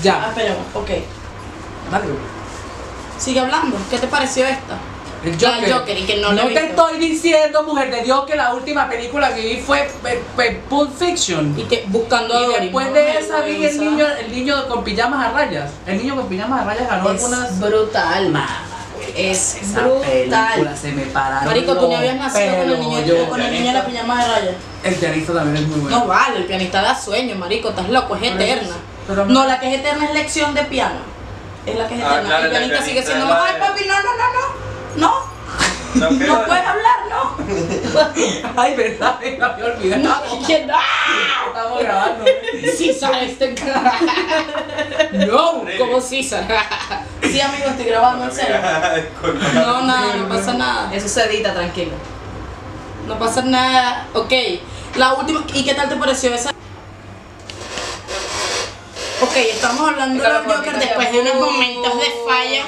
[0.01, 0.25] Ya.
[0.29, 0.89] esperemos, ok.
[1.91, 2.05] Dale.
[3.21, 3.77] Sigue hablando.
[3.89, 4.77] ¿Qué te pareció esta?
[5.23, 5.95] El La Joker.
[5.99, 9.31] y que no la he te estoy diciendo, mujer de Dios, que la última película
[9.35, 9.87] que vi fue
[10.67, 11.53] Pulp Fiction.
[11.59, 12.93] Y que buscando a Y después ¿no?
[12.93, 15.69] de esa vi el niño, el niño con pijamas a rayas.
[15.85, 17.59] El niño con pijamas a rayas ganó Es algunas.
[17.59, 18.29] brutal.
[18.29, 18.47] Mamá,
[19.15, 20.01] Es esa brutal.
[20.53, 21.45] película se me pararon.
[21.45, 24.23] Marico, tú ni habías nacido con el niño, yo- con el niño de la pijama
[24.23, 24.55] de rayas.
[24.83, 25.99] El pianista también es muy bueno.
[25.99, 28.73] No vale, el pianista da sueño, marico, estás loco, es eterna.
[29.07, 31.10] pero- no, la que es eterna es lección de piano.
[31.65, 32.29] Es la que es Ah, eterna.
[32.29, 34.61] claro, el sigue siendo, ay de- papi, no, no, no, no.
[34.95, 35.31] No,
[35.93, 37.35] No, ¿qué no puedes hablar, no.
[38.61, 40.01] Ay, verdad, me había olvidado.
[40.01, 40.73] No, que no.
[41.47, 42.25] Estamos grabando.
[42.77, 43.55] César, este.
[45.27, 45.63] No.
[45.77, 46.45] Como César.
[47.21, 48.55] sí, amigo, estoy grabando en serio.
[49.53, 50.93] No, nada, no pasa nada.
[50.93, 51.91] Eso se edita, tranquilo.
[53.07, 54.07] No pasa nada.
[54.13, 54.31] Ok,
[54.95, 55.43] la última.
[55.53, 56.51] ¿Y qué tal te pareció esa?
[59.21, 62.63] Ok, estamos hablando de Claro, los Joker después de unos momentos de falla.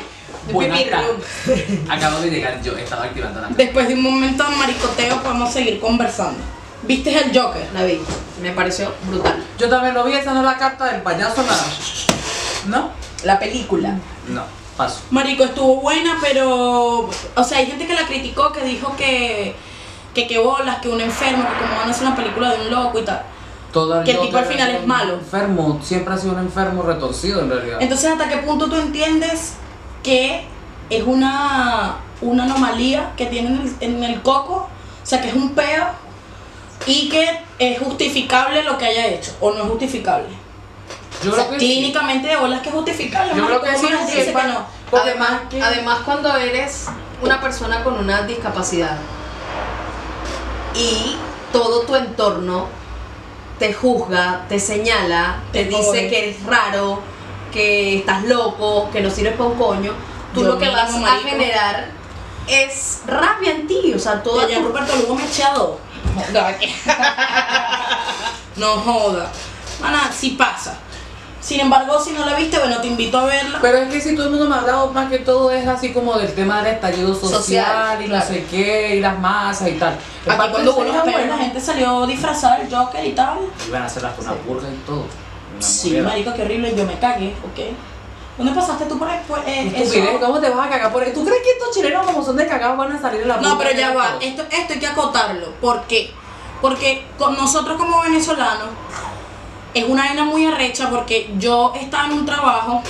[0.90, 1.90] Tardes.
[1.90, 5.80] Acabo de llegar yo, estaba activando la Después de un momento de maricoteo podemos seguir
[5.80, 6.40] conversando.
[6.84, 7.68] ¿Viste el Joker?
[7.74, 8.00] La vi.
[8.42, 9.44] Me pareció brutal.
[9.58, 11.66] Yo también lo vi, esa no es la carta del payaso nada.
[12.68, 12.92] ¿No?
[13.24, 13.98] La película.
[14.28, 14.44] No,
[14.76, 15.02] paso.
[15.10, 17.10] Marico, estuvo buena, pero.
[17.36, 19.56] O sea, hay gente que la criticó, que dijo que.
[20.14, 22.70] Que qué bolas, que un enfermo, que como van a hacer una película de un
[22.70, 23.24] loco y tal.
[24.04, 25.14] Que el tipo al final es malo.
[25.16, 27.78] Enfermo, siempre ha sido un enfermo retorcido en realidad.
[27.82, 29.54] Entonces, ¿hasta qué punto tú entiendes
[30.04, 30.46] que
[30.90, 34.68] es una, una anomalía que tiene en el, en el coco?
[35.02, 35.86] O sea, que es un peo
[36.86, 40.28] y que es justificable lo que haya hecho, o no es justificable.
[41.24, 41.74] Yo O sea, creo que sí.
[41.76, 43.34] clínicamente de bolas que es justificable.
[43.36, 45.00] Yo creo que sí, ¿cómo la gente sí, dice que no?
[45.02, 46.86] Además, que- además, cuando eres
[47.22, 48.98] una persona con una discapacidad
[50.76, 51.16] y
[51.52, 52.68] todo tu entorno
[53.64, 57.00] te juzga, te señala, te dice que eres raro,
[57.54, 59.94] que estás loco, que no sirves para un coño,
[60.34, 61.88] tú Yo lo que vas a generar
[62.46, 65.78] es rabia en ti, o sea, todo Oye, Ruperto Lugo a dos.
[66.14, 66.58] Joda,
[68.58, 69.32] No joda.
[69.80, 70.78] Mana, sí pasa.
[71.44, 73.60] Sin embargo, si no la viste, bueno, te invito a verla.
[73.62, 75.92] Pero es que si todo el mundo me ha hablado más que todo es así
[75.92, 78.26] como del tema del estallido social, Social, y claro.
[78.26, 79.94] no sé qué, y las masas y tal.
[80.26, 83.40] Aquí cuando hubo los la gente salió disfrazada del Joker y tal.
[83.68, 85.04] Iban a hacer hasta una purga y todo.
[85.60, 86.74] Sí, marico, qué horrible.
[86.78, 87.76] Yo me cagué, ¿ok?
[88.38, 89.20] ¿Dónde pasaste tú por ahí?
[89.28, 90.18] Pues, eh?
[90.22, 91.14] ¿cómo te vas a cagar por eso?
[91.14, 93.58] ¿Tú crees que estos chilenos como son de cagados van a salir de la No,
[93.58, 94.16] pero ya va.
[94.22, 95.52] Esto, esto hay que acotarlo.
[95.60, 96.12] ¿Por qué?
[96.62, 98.70] Porque con nosotros como venezolanos
[99.74, 102.82] es una vaina muy arrecha porque yo estaba en un trabajo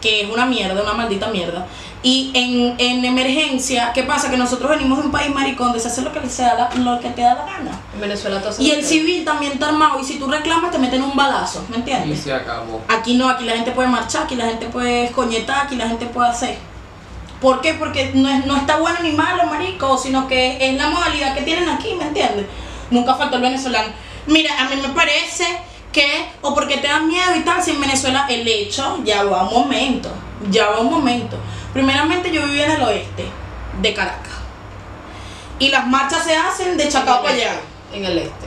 [0.00, 1.66] que es una mierda, una maldita mierda.
[2.02, 4.30] Y en, en emergencia, ¿qué pasa?
[4.30, 6.74] Que nosotros venimos de un país maricón donde se hace lo que, se da la-
[6.82, 7.80] lo que te da la gana.
[7.94, 10.78] En Venezuela todo se Y el civil también está armado y si tú reclamas te
[10.78, 12.20] meten un balazo, ¿me Y entiendes?
[12.20, 12.80] se acabó.
[12.88, 16.06] Aquí no, aquí la gente puede marchar, aquí la gente puede escoñetar, aquí la gente
[16.06, 16.58] puede hacer.
[17.40, 17.74] ¿Por qué?
[17.74, 21.42] Porque no, es, no está bueno ni malo, marico, sino que es la modalidad que
[21.42, 22.46] tienen aquí, ¿me entiendes?
[22.90, 23.88] Nunca faltó el venezolano.
[24.26, 25.44] Mira, a mí me parece
[25.96, 29.44] que, o porque te da miedo y tal, si en Venezuela el hecho ya va
[29.44, 30.10] un momento,
[30.50, 31.38] ya va un momento.
[31.72, 33.24] Primeramente yo vivía en el oeste
[33.80, 34.32] de Caracas.
[35.58, 37.52] Y las marchas se hacen de Chacao para allá.
[37.94, 38.46] En el este.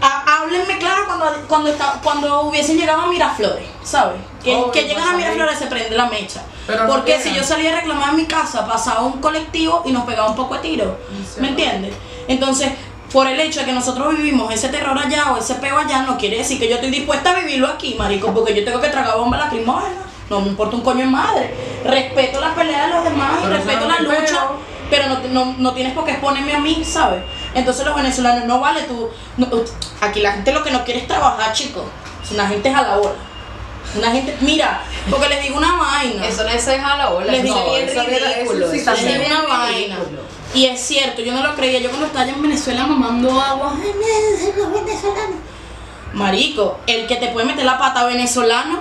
[0.00, 4.20] Há- Háblenme claro cuando, cuando, está, cuando hubiesen llegado a Miraflores, ¿sabes?
[4.42, 6.42] Que, Obvio, que llegan a Miraflores se prende la mecha.
[6.66, 10.04] Pero Porque si yo salía a reclamar en mi casa, pasaba un colectivo y nos
[10.04, 10.98] pegaba un poco de tiro.
[11.38, 11.94] ¿Me entiendes?
[12.26, 12.72] Entonces,
[13.12, 16.16] por el hecho de que nosotros vivimos ese terror allá o ese peo allá, no
[16.16, 19.16] quiere decir que yo estoy dispuesta a vivirlo aquí, marico, porque yo tengo que tragar
[19.18, 19.96] bomba lacrimógena.
[20.30, 21.54] No me importa un coño de madre.
[21.84, 24.26] Respeto las peleas de los demás y Pero respeto la lucha.
[24.26, 24.72] peo.
[24.88, 27.22] Pero no, no, no tienes por qué exponerme a mí, ¿sabes?
[27.54, 29.10] Entonces los venezolanos, no vale tú.
[29.36, 29.46] no,
[30.00, 31.84] aquí la gente lo que no quiere es trabajar, chicos.
[32.30, 33.12] Una gente es a la bola.
[33.94, 36.26] Una gente, mira, porque les digo una vaina.
[36.26, 38.64] Eso no es dejar la bola, Les eso digo, es bien ridículo.
[38.66, 39.96] eso sí eso es Les digo bien una vaina.
[39.96, 40.22] ridículo.
[40.54, 41.78] Y es cierto, yo no lo creía.
[41.80, 43.72] Yo cuando estaba allá en Venezuela mamando agua,
[44.74, 45.36] venezolanos.
[46.12, 48.80] Marico, el que te puede meter la pata venezolano,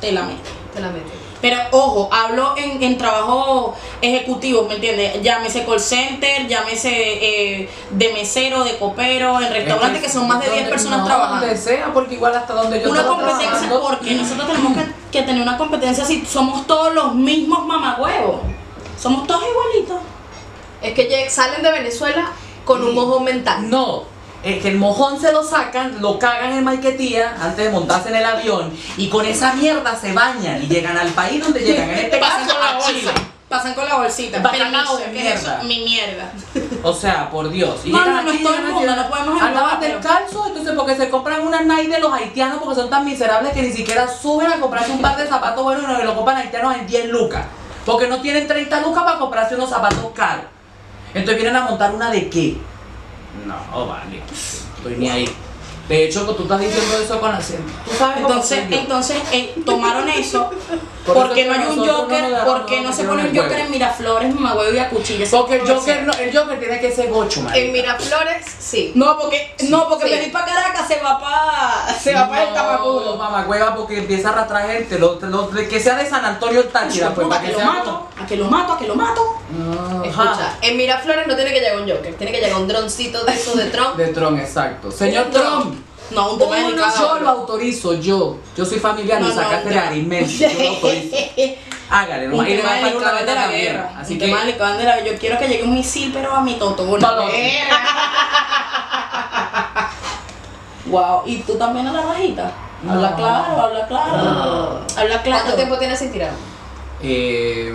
[0.00, 0.50] te la mete.
[0.74, 1.12] Te la metes.
[1.40, 5.22] Pero ojo, hablo en, en trabajo ejecutivo, ¿me entiendes?
[5.22, 10.46] Llámese call center, llámese eh, de mesero, de copero, en restaurantes que son más de
[10.50, 11.46] 10 donde- personas no, trabajando.
[11.46, 15.22] Donde sea, porque igual hasta donde yo Una competencia, trabajando- porque nosotros tenemos que, que
[15.22, 18.40] tener una competencia si somos todos los mismos mamagüevos.
[19.00, 19.96] Somos todos igualitos.
[20.82, 22.30] Es que salen de Venezuela
[22.64, 23.68] con un mojón mental.
[23.68, 24.04] No,
[24.42, 28.16] es que el mojón se lo sacan, lo cagan en Maiquetía antes de montarse en
[28.16, 31.90] el avión y con esa mierda se bañan y llegan al país donde llegan.
[31.90, 32.90] En este Pasan caso con la a bolsa.
[32.92, 33.10] Chile.
[33.50, 34.38] Pasan con la bolsita.
[34.38, 35.48] Bacalao Permiso, de ¿qué es eso?
[35.48, 35.62] mierda.
[35.64, 36.32] Mi mierda.
[36.84, 37.80] O sea, por Dios.
[37.84, 39.42] Y No, no, no es todo el mundo, no podemos
[39.80, 43.52] pero- descalzos, entonces porque se compran unas Nike de los haitianos porque son tan miserables
[43.52, 46.36] que ni siquiera suben a comprarse un par de zapatos buenos y no lo compran
[46.38, 47.44] haitianos en 10 lucas.
[47.84, 50.44] Porque no tienen 30 lucas para comprarse unos zapatos caros.
[51.14, 52.56] Entonces vienen a montar una de qué?
[53.46, 54.20] No, vale.
[54.76, 55.28] Estoy ni ahí.
[55.90, 57.70] De hecho, tú estás diciendo eso con acento.
[57.84, 60.50] Tú sabes Entonces, entonces eh, tomaron eso.
[61.00, 62.24] Por porque eso no hay un Joker?
[62.28, 65.26] no porque no no se pone un el Joker en Miraflores, mamagüevo y a cuchilla?
[65.30, 67.58] Porque el Joker, no, el Joker tiene que ser gocho, marica.
[67.66, 68.92] En Miraflores, sí.
[68.94, 70.10] No, porque, no, porque Sí.
[70.10, 73.16] venir para Caracas se va para se va para el No, tapaculo.
[73.16, 74.98] mamá hueva, porque empieza a arrastrar gente.
[74.98, 77.64] Lo, lo- que sea de San Antonio el Táchira, pues, a para que que lo
[77.64, 79.36] mato, a que lo mato, a que lo mato.
[79.48, 83.24] como- Escucha, en Miraflores no tiene que llegar un Joker, tiene que llegar un droncito
[83.24, 83.96] de esos de Trump.
[83.96, 84.92] De Trump, exacto.
[84.92, 85.79] Señor Trump,
[86.10, 88.38] No, un tema uno, yo lo autorizo, yo.
[88.56, 91.16] Yo soy familiar, No, lo no, sacaste de aritmético, yo lo autorizo.
[91.90, 92.48] Hágale, nomás.
[92.48, 93.92] Y le va a pagar una delicado de la guerra.
[93.98, 94.26] Así un que.
[94.26, 95.06] tema delicado de la guerra.
[95.10, 96.54] Yo quiero que llegue un misil, pero a mi.
[96.54, 97.28] Palo.
[100.86, 102.52] wow, ¿y tú también a la rajita?
[102.88, 103.16] Habla No.
[103.16, 104.80] claro, habla claro.
[104.96, 105.42] Habla claro.
[105.42, 106.32] ¿Cuánto tiempo tienes sin tirar?
[107.02, 107.72] Eh,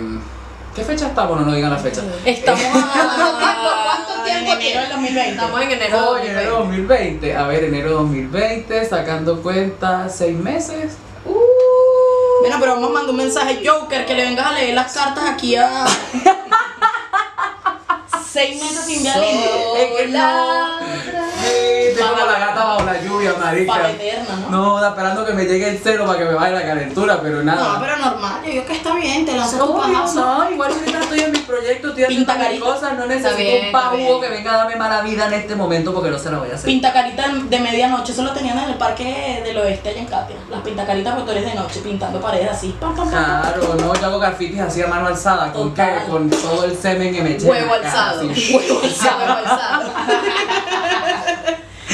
[0.76, 1.24] ¿Qué fecha está?
[1.24, 2.02] Bueno, no digan la fecha.
[2.22, 2.70] Estamos a
[3.06, 3.64] ¿Cuánto tiempo?
[3.64, 5.30] ¿Cuánto tiempo en enero del 2020.
[5.30, 7.34] Estamos en enero de Oye, enero 2020.
[7.34, 10.98] A ver, enero 2020, sacando cuenta, seis meses.
[11.24, 15.24] Bueno, pero vamos a mandar un mensaje Joker que le vengas a leer las cartas
[15.26, 15.86] aquí a
[18.30, 19.40] seis meses sin violín.
[21.96, 23.72] Estoy como la gata bajo la lluvia, marica.
[23.72, 24.80] Para eterna, ¿no?
[24.80, 27.74] No, esperando que me llegue el cero para que me baje la calentura, pero nada.
[27.74, 30.20] No, pero normal, yo digo que está bien, te lanzas tu pajazo.
[30.20, 33.72] no, igual ahorita estoy en mi proyecto, estoy haciendo mis cosas, no necesito bien, un
[33.72, 36.50] pajugo que venga a darme mala vida en este momento porque no se la voy
[36.50, 36.66] a hacer.
[36.66, 40.36] Pinta carita de medianoche, eso lo tenían en el parque del oeste allá en Katia.
[40.50, 42.76] Las pintacaritas porque tú eres de noche pintando paredes así.
[42.80, 43.08] Pam, pam.
[43.08, 47.14] Claro, no, yo hago grafitis así a mano alzada, con qué, con todo el semen
[47.14, 47.50] que me eché.
[47.50, 48.20] alzado.
[48.28, 49.18] Huevo alzado.
[49.18, 49.90] Huevo alzado.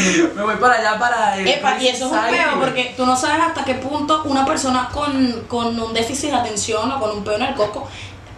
[0.37, 3.17] Me voy para allá para el Epa, y eso es un peo porque tú no
[3.17, 7.25] sabes hasta qué punto una persona con, con un déficit de atención o con un
[7.25, 7.89] peo en el coco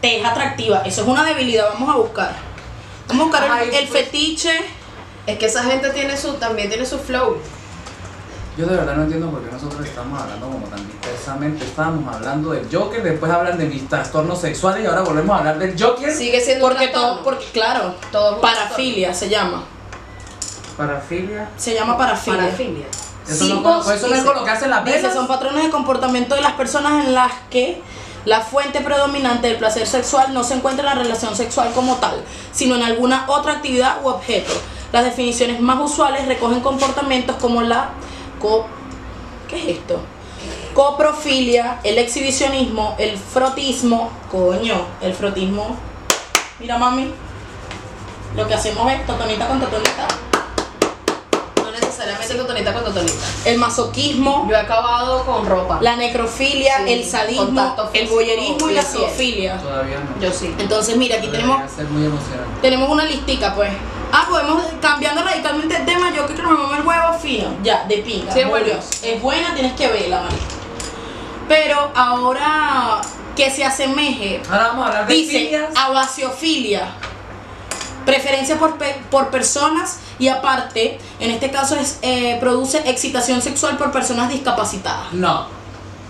[0.01, 0.83] te es atractiva.
[0.85, 2.33] Eso es una debilidad, vamos a buscar.
[3.09, 4.05] Vamos a buscar el- Ay, el, pues.
[4.05, 4.53] fetiche.
[5.27, 7.39] Es que esa gente tiene su, también tiene su flow.
[8.57, 11.65] Yo de verdad no entiendo por qué nosotros estamos hablando como tan dispersamente.
[11.65, 15.59] Estábamos hablando del Joker, después hablan de mis trastornos sexuales y ahora volvemos a hablar
[15.59, 16.13] del Joker.
[16.15, 19.65] Sigue siendo Porque un todo, porque claro, Todo parafilia se llama.
[20.77, 21.49] Parafilia.
[21.57, 22.41] Se llama parafilia.
[22.43, 22.87] Parafilia.
[23.29, 24.27] Eso, Sí, no, vos, eso no es dice.
[24.27, 25.15] con lo que hacen las Dice, velas.
[25.15, 27.81] son patrones de comportamiento de las personas en las que
[28.27, 32.23] la fuente predominante del placer sexual no se encuentra en la relación sexual como tal,
[32.53, 34.53] sino en alguna otra actividad u objeto.
[34.93, 37.91] Las definiciones más usuales recogen comportamientos como la
[38.41, 38.67] co
[39.49, 40.01] ¿Qué es esto?
[40.75, 45.77] Coprofilia, el exhibicionismo, el frotismo, coño, el frotismo.
[46.59, 47.13] Mira mami,
[48.37, 50.09] lo que hacemos es totonita con totonita.
[52.05, 53.07] Con.
[53.45, 55.79] El masoquismo, Yo he acabado con ropa.
[55.81, 59.59] la necrofilia, Sí, el sadismo, el físico voyerismo y la zoofilia.
[59.59, 60.21] Todavía no.
[60.21, 60.55] Yo sí.
[60.59, 62.61] Entonces, mira, aquí tenemos ser muy emocionante.
[62.63, 63.71] tenemos una listica, pues.
[64.13, 66.13] Ah, podemos cambiando radicalmente el tema.
[66.15, 67.49] Yo creo que me mamo el huevo fino.
[67.63, 68.33] Ya, de pinga.
[68.33, 68.67] Sí, bueno.
[69.03, 70.43] Es buena, tienes que verla, marica.
[71.49, 73.01] Pero ahora
[73.37, 75.71] que se asemeje, Ahora vamos a hablar de dice filias.
[75.75, 76.87] abasiofilia.
[78.07, 83.77] Preferencia por, pe- por personas y aparte, en este caso es eh, produce excitación sexual
[83.77, 85.13] por personas discapacitadas.
[85.13, 85.47] No,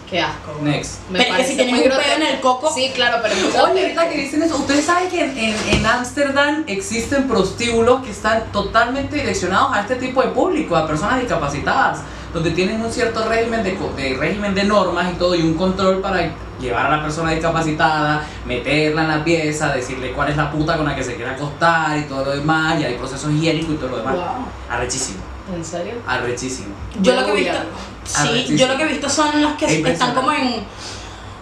[0.09, 0.53] Qué asco.
[0.62, 0.99] next.
[1.11, 3.83] Me Pero es que si tienes un pedo en el coco- Sí, claro, pero Oye,
[3.85, 8.45] ahorita que dicen eso, ustedes saben que en- en en Ámsterdam existen prostíbulos que están
[8.53, 12.01] totalmente direccionados a este tipo de público, a personas discapacitadas,
[12.35, 15.55] donde tienen un cierto régimen de, co- de régimen de normas y todo y un
[15.55, 20.51] control para llevar a la persona discapacitada, meterla en la pieza, decirle cuál es la
[20.51, 23.75] puta con la que se quiere acostar y todo lo demás, y hay procesos higiénicos
[23.75, 24.14] y todo lo demás.
[24.16, 24.25] Wow.
[24.70, 25.18] Arrechísimo,
[25.57, 25.94] ¿En serio?
[26.07, 26.75] arrechísimo.
[27.01, 27.59] Yo lo que he visto,
[28.05, 30.64] sí, yo lo que he visto son las que Es están como en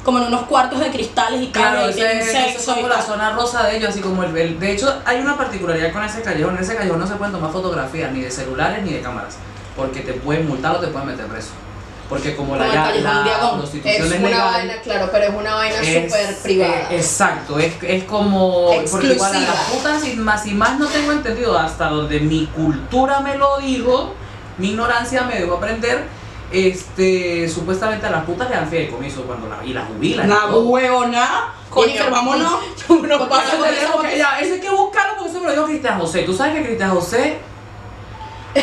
[0.05, 2.89] como en unos cuartos de cristales y tal, Claro, y ese, tienen sexo y como
[2.89, 3.05] la tal.
[3.05, 6.23] zona rosa de ellos, así como el, el- De hecho, hay una particularidad con ese
[6.23, 6.57] callejón.
[6.57, 9.37] En ese callejón no se pueden tomar fotografías ni de celulares ni de cámaras,
[9.77, 11.51] porque te pueden multar o te pueden meter preso.
[12.09, 13.59] Porque como la, ya- la Diagón.
[13.61, 16.75] prostitución Es es, una legal, vaina, claro, pero es una vaina súper privada.
[16.91, 18.71] eh, exacto, es, es como.
[18.91, 19.73] Porque igual a las Exclusiva.
[19.93, 24.13] putas, y más y más no tengo entendido, hasta donde mi cultura me lo dijo,
[24.59, 26.05] mi ignorancia me dejó aprender.
[26.51, 30.29] Este, supuestamente a las putas le dan fideicomiso cuando la, y las jubilan.
[30.29, 30.65] todo.
[30.69, 31.55] huevona.
[31.71, 32.11] Coño.
[32.11, 32.53] Vámonos.
[32.89, 35.47] Uno Porque pasa te eso digo Porque ya, eso hay que buscarlo porque eso me
[35.47, 36.23] lo dijo Cristian José.
[36.25, 37.39] Tú sabes que Cristian José.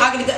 [0.00, 0.36] Ah, grita-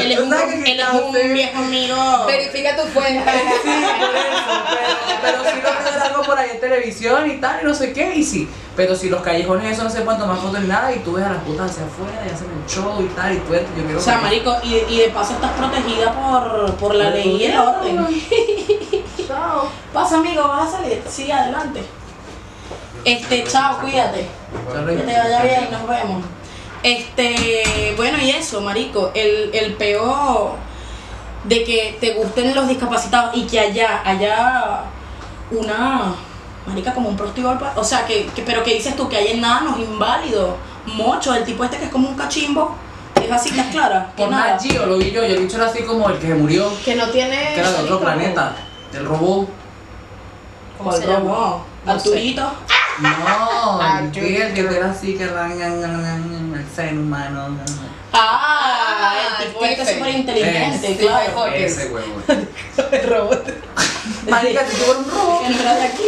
[0.00, 2.26] él es un, ¿Sabes que él es Cristian un José- viejo amigo.
[2.26, 3.22] Verifica tu fuente.
[3.62, 4.64] Sí, por eso.
[5.22, 7.92] Pero, pero sí lo veo algo por ahí en televisión y tal, y no sé
[7.92, 8.48] qué, y sí.
[8.76, 11.24] Pero si los callejones eso no se pueden tomar fotos ni nada, y tú ves
[11.24, 13.98] a las putas hacia afuera y hacen el show y tal, y tú yo quiero
[13.98, 17.44] O sea, que- marico, y, y de paso estás protegida por, por la ley y
[17.44, 18.06] el orden.
[19.28, 19.68] Chao.
[19.92, 21.02] Pasa, amigo, vas a salir.
[21.08, 21.82] Sí, adelante.
[23.04, 24.26] Este, chao, cuídate.
[24.88, 26.24] Que te vaya bien, nos vemos.
[26.84, 30.52] Este, bueno, y eso, marico, el, el peor
[31.44, 34.82] de que te gusten los discapacitados y que allá, haya
[35.50, 36.14] una,
[36.66, 39.78] marica, como un prostíbulo, o sea, que, que- pero que dices tú que hay enanos,
[39.78, 42.76] inválidos, mochos, el tipo este que es como un cachimbo,
[43.22, 44.12] es así, ¿estás clara?
[44.14, 44.58] Que Con nada.
[44.60, 46.96] Geo lo vi yo, y el bicho era así como el que se murió, Que
[46.96, 47.54] no tiene.
[47.54, 48.52] que era de otro planeta,
[48.92, 49.48] del robot.
[50.76, 51.18] ¿Cómo ¿Cuál se llama?
[51.20, 51.64] robó?
[51.86, 52.10] No sé.
[53.00, 54.12] No, el Arthur.
[54.12, 57.56] que el que era así, que era el ser humano.
[58.12, 58.74] Ah,
[59.06, 61.46] Ah, el tipo este súper inteligente, claro.
[61.46, 62.22] Ese huevo.
[62.28, 63.44] El robot.
[64.28, 65.42] Marica, si tuvo un robo.
[65.46, 66.04] Entra de aquí,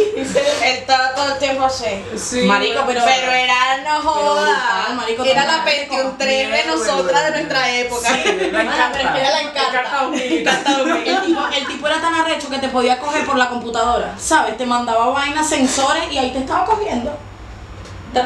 [0.63, 1.85] estaba todo el tiempo así.
[2.15, 2.41] Sí.
[2.41, 3.01] Marico, pero.
[3.05, 4.93] Pero era, no joda.
[4.95, 8.09] marico, era la la gente 21 3 de nosotras de nuestra época.
[8.09, 9.77] La pero es que era la encanta.
[10.07, 14.57] El tipo, el tipo era tan arrecho que te podía coger por la computadora, ¿sabes?
[14.57, 17.17] Te mandaba vainas, sensores y ahí te estaba cogiendo.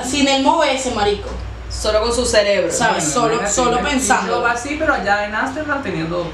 [0.04, 1.30] Sin el moverse, marico.
[1.70, 2.72] Solo con su cerebro.
[2.72, 3.12] ¿Sabes?
[3.12, 4.42] solo, solo pensando.
[4.42, 6.32] Yo así, pero allá en Amsterdam teniendo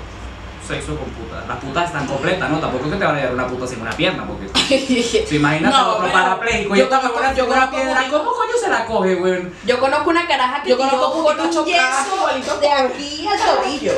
[0.67, 1.47] sexo con putas.
[1.47, 2.59] Las putas están completas, ¿no?
[2.59, 4.47] Tampoco es que te van a llevar una puta sin una pierna, porque.
[5.27, 8.05] Si imagínate No, otro parapléjico y yo con yo una piedra.
[8.11, 9.47] ¿Cómo coño se la coge, güey?
[9.65, 11.65] Yo conozco una caraja que Yo conozco con un yeso
[12.59, 13.93] de aquí al tobillo.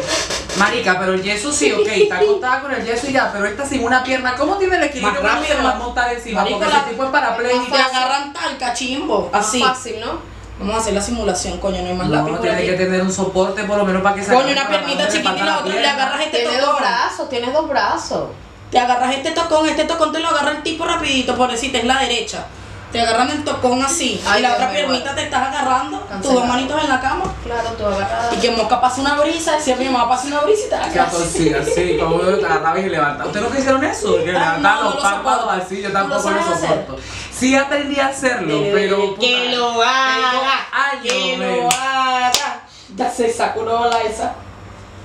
[0.58, 3.66] Marica, pero el yeso sí, ok, está acostada con el yeso y ya, pero esta
[3.66, 5.22] sin una pierna, ¿cómo tiene el equilibrio?
[5.22, 6.42] Más ¿Cómo se rápido, a más- montar encima?
[6.42, 7.76] Marico, Porque la- ese tipo es parapléjico.
[7.76, 9.30] Te agarran tal cachimbo.
[9.32, 9.62] Más Así.
[9.64, 10.20] fácil, ¿no?
[10.60, 12.68] Vamos a hacer la simulación, coño, no hay más lápiz No, por tiene aquí.
[12.68, 15.40] que tener un soporte por lo menos para que se Coño, una piernita chiquita y
[15.44, 16.82] la otra le agarras este Tiene dos tocón.
[16.82, 18.24] brazos, tienes dos brazos.
[18.70, 22.00] Te agarras este tocón, este tocón te lo agarra el tipo rapidito, pobrecita, es la
[22.00, 22.46] derecha.
[22.92, 24.20] Te agarran el tocón así.
[24.26, 27.26] Ay, y la otra piernita te estás agarrando, tus dos manitos en la cama.
[27.44, 28.34] Claro, tú agarras.
[28.34, 30.90] Y que mosca pasa una brisa, decía mi mamá pasa una brisa y te la
[30.90, 33.28] Que así, así, como te agarrabas y levantabas.
[33.28, 34.18] ¿Ustedes nunca hicieron eso?
[34.24, 36.70] Que levantaban no, los párpados así, yo ¿Tú tampoco lo lo sabes hacer?
[36.70, 36.98] soporto.
[37.32, 38.98] Sí aprendí a hacerlo, pero.
[39.16, 42.62] puta, que lo haga, años, que lo haga.
[42.96, 44.34] Ya se sacó una bola esa.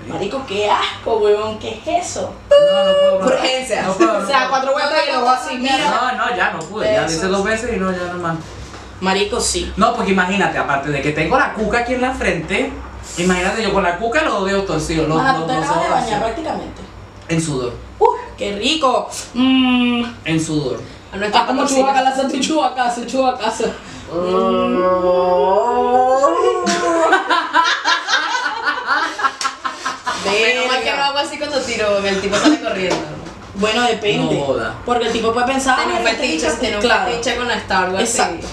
[0.09, 2.33] Marico, qué asco, huevón, ¿qué es eso?
[2.51, 3.21] No, no puedo.
[3.21, 3.27] no.
[3.27, 3.83] Urgencia.
[3.83, 4.51] No puedo, O sea, puedo.
[4.51, 5.79] cuatro vueltas y luego así, mira.
[5.91, 6.93] No, no, ya no pude.
[6.93, 8.37] Ya lo hice dos veces y no, ya no más.
[9.01, 9.73] Marico, sí.
[9.77, 12.71] No, porque imagínate, aparte de que tengo la cuca aquí en la frente,
[13.19, 15.89] imagínate yo con la cuca los dedos torcidos, los, los, tú te los acabas de
[15.89, 16.23] ojos bañar así.
[16.23, 16.83] prácticamente.
[17.29, 17.73] En sudor.
[17.99, 19.09] Uf, qué rico.
[19.35, 20.05] Mmm.
[20.25, 20.81] En sudor.
[21.13, 21.87] A nuestra Ah, como patrocina.
[21.93, 23.65] chubacalaza, tu chubacazo, chubacazo.
[30.31, 32.97] Menos mal que no hago así cuando tiro, que el tipo sale corriendo.
[33.57, 34.35] Bueno, depende.
[34.35, 34.75] No joda.
[34.85, 35.77] Porque el tipo puede pensar.
[35.77, 37.11] Tiene un "Ah, este fetiche, tiene un claro.
[37.11, 38.03] fetiche con la Star Wars.
[38.11, 38.47] Exacto.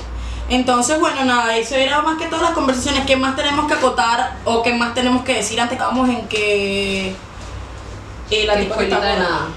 [0.49, 3.05] Entonces, bueno, nada, eso era más que todas las conversaciones.
[3.05, 6.27] ¿Qué más tenemos que acotar o qué más tenemos que decir antes que vamos en
[6.27, 7.15] que.
[8.29, 9.47] Eh, la tipa que está de nada.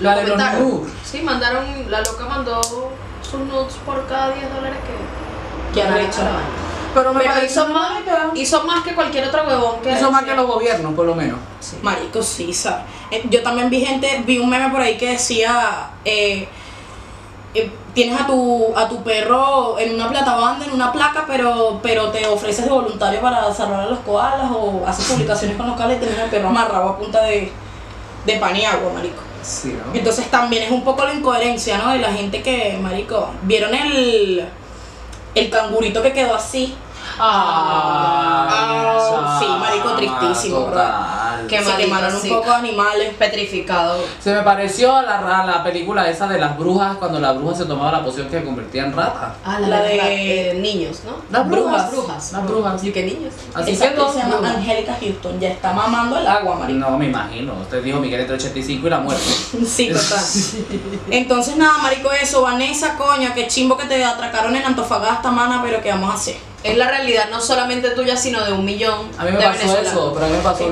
[0.00, 0.92] Lo comentaron.
[1.04, 2.60] Sí, mandaron, la loca mandó
[3.22, 5.74] sus nudes por cada 10 dólares que.
[5.74, 6.18] Que arrecho.
[6.22, 6.63] la vaina.
[6.94, 7.92] Pero me Pero parece hizo más,
[8.34, 9.92] hizo más que cualquier otro huevón que.
[9.92, 11.38] Hizo más que los gobiernos, por lo menos.
[11.82, 12.84] Marico, sí, ¿sabes?
[13.10, 16.46] Eh, Yo también vi gente, vi un meme por ahí que decía, eh,
[17.54, 22.10] eh, tienes a tu, a tu perro en una platabanda, en una placa, pero, pero
[22.10, 25.96] te ofreces de voluntario para salvar a los koalas o haces publicaciones con los koalas
[25.96, 27.50] y tienes al perro amarrado a punta de,
[28.24, 29.22] de pan y agua, marico.
[29.42, 29.94] Sí, ¿no?
[29.96, 31.92] Entonces también es un poco la incoherencia, ¿no?
[31.92, 34.48] De la gente que, marico, ¿vieron el,
[35.34, 36.76] el cangurito que quedó así?
[37.18, 38.48] Ah,
[39.38, 41.23] sí, marico, tristísimo, ¿verdad?
[41.48, 42.28] Se malito, quemaron un sí.
[42.28, 43.14] poco de animales.
[43.18, 44.04] Petrificado.
[44.20, 47.54] Se me pareció a la, a la película esa de las brujas, cuando la bruja
[47.56, 49.34] se tomaba la poción que se convertía en rata.
[49.44, 51.16] Ah, La de- eh, niños, ¿no?
[51.30, 51.90] Las brujas.
[51.90, 52.32] brujas.
[52.32, 52.84] Las brujas.
[52.84, 53.32] ¿Y qué niños?
[53.54, 54.56] Así Esa actriz se llama brujas.
[54.56, 56.78] Angélica Houston, ya está mamando el agua, marico.
[56.80, 57.54] No me imagino.
[57.62, 59.22] Usted dijo Miguel entre 85 y la muerte.
[59.66, 60.24] Sí, total.
[61.10, 65.82] Entonces, nada, marico, eso, Vanessa, coño, qué chimbo que te atracaron en Antofagasta, mana, pero
[65.82, 66.36] ¿qué vamos a hacer?
[66.64, 69.58] Es la realidad no solamente tuya, sino de un millón A mí me de pasó
[69.58, 69.92] venezolanos.
[69.92, 70.70] eso, pero a mí me pasó.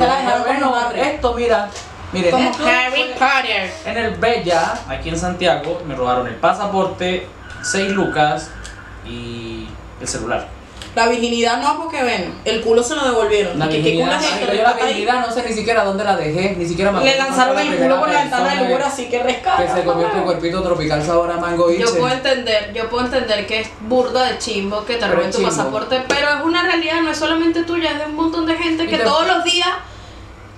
[0.97, 1.69] Esto, mira.
[2.13, 3.73] Miren, Como esto Harry Potter.
[3.87, 7.27] en el Bella, aquí en Santiago, me robaron el pasaporte,
[7.63, 8.51] 6 lucas
[9.07, 9.67] y
[10.01, 10.47] el celular.
[10.95, 13.59] La virginidad no, porque ven, el culo se lo devolvieron.
[13.59, 14.57] La ¿Qué- qué virginidad, culo es este?
[14.59, 17.59] yo la virginidad no sé ni siquiera dónde la dejé, ni siquiera me Le lanzaron
[17.59, 19.65] el culo por la ventana del Uber, así que rescata.
[19.67, 23.07] Que se convierte en cuerpito tropical sabor a mango y Yo puedo entender, yo puedo
[23.07, 25.49] entender que es burda de chimbo que te roben tu chimbo.
[25.51, 28.87] pasaporte, pero es una realidad, no es solamente tuya, es de un montón de gente
[28.87, 29.69] que te- todos los días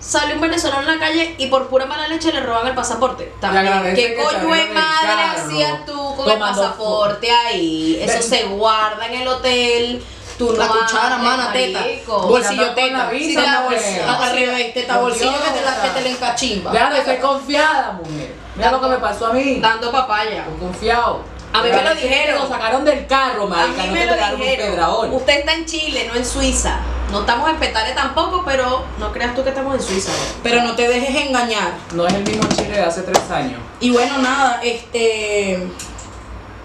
[0.01, 3.33] sale un venezolano en la calle y por pura mala leche le roban el pasaporte.
[3.41, 7.99] También, ¿qué coño de madre hacías tú con el pasaporte ahí?
[8.03, 10.05] Eso se guarda en el hotel.
[10.39, 11.81] Tú no La cuchara, mana, teta.
[11.81, 12.23] marico.
[12.23, 13.09] Bolsillo teta.
[13.11, 16.09] visa, Sí, la bolsa- Al revés, teta Por bolsillo que te la, que te la
[16.09, 16.73] encachimba.
[16.73, 18.35] De ser confiada, mujer.
[18.57, 19.61] Mira lo que me pasó a mí.
[19.61, 20.45] Dando papaya.
[20.59, 21.23] Confiado.
[21.53, 22.41] A mí me lo dijeron.
[22.43, 23.83] Lo sacaron del carro, A marica.
[23.83, 25.13] mí no me te lo dijeron.
[25.15, 26.79] Usted está en Chile, no en Suiza.
[27.13, 30.11] No estamos en Petare tampoco, pero no creas tú que estamos en Suiza.
[30.43, 31.75] Pero no te dejes engañar.
[31.93, 33.61] No es el mismo Chile de hace tres años.
[33.79, 35.69] Y bueno, nada, este.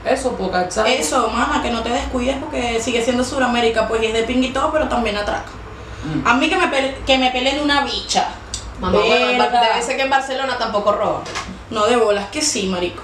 [0.10, 0.96] Eso, poca ¿cachai?
[0.98, 4.44] Eso, mana, que no te descuides porque sigue siendo Sudamérica, pues y es de ping
[4.44, 5.50] y todo, pero también atraca.
[6.04, 6.28] Mm.
[6.28, 8.28] A mí que me, pele- que me peleen una bicha.
[8.80, 11.22] Mamá, bueno, debe ser que en Barcelona tampoco roban.
[11.70, 13.04] No de bolas, que sí, marico.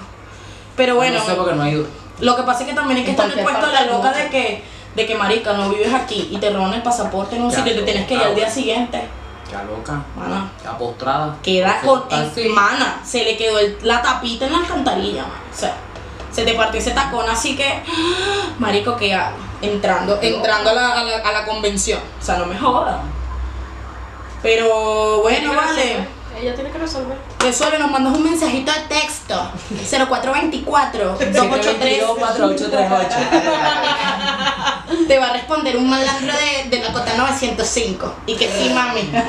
[0.78, 1.86] Pero bueno, No sé porque no ha ido.
[2.22, 4.64] lo que pasa es que también hay que estar puesto de la loca de que,
[4.95, 7.74] de que marica, no vives aquí y te roban el pasaporte en un Qué sitio
[7.74, 9.01] y te tienes que ir Ah, al día siguiente.
[9.51, 10.01] Ya loca.
[10.16, 11.36] Mana, Ya postrada.
[11.43, 12.03] queda con.
[12.53, 15.32] mana, se le quedó el- la tapita en la alcantarilla, man.
[15.53, 15.76] O sea,
[16.36, 17.82] se te partió ese tacón, así que.
[18.60, 19.38] Marico, ¿qué hago?
[19.62, 22.02] Entrando, entrando a la, a la, a la convención.
[22.22, 23.00] O sea, no me jodan.
[24.44, 26.08] Pero bueno, vale.
[26.38, 27.18] Ella tiene que resolver.
[27.40, 29.50] Resuelve, nos mandas un mensajito de texto.
[29.88, 33.16] 0424 283 4838.
[35.08, 38.14] Te va a responder un malandro de, de la cota 905.
[38.28, 39.10] Y que sí, mami.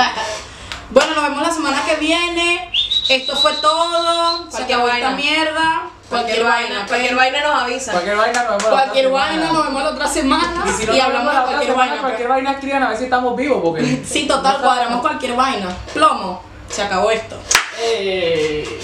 [0.88, 2.70] Bueno, nos vemos la semana que viene.
[3.08, 4.48] Esto fue todo.
[4.50, 5.90] Se acabó esta mierda.
[6.08, 6.86] Cualquier, vaina.
[6.86, 7.92] Cualquier vaina nos avisa.
[7.92, 10.64] Cualquier vaina nos vemos Cualquier vaina, nos vemos la otra semana.
[10.66, 12.00] Y si no y hablamos de cualquier semana, vaina.
[12.00, 12.36] cualquier pues.
[12.36, 14.02] vaina escriban a ver si estamos vivos porque.
[14.06, 15.68] Sí, total, cuadramos cualquier vaina.
[15.92, 16.42] Plomo.
[16.68, 17.36] Se acabó esto.
[17.78, 18.80] Eh.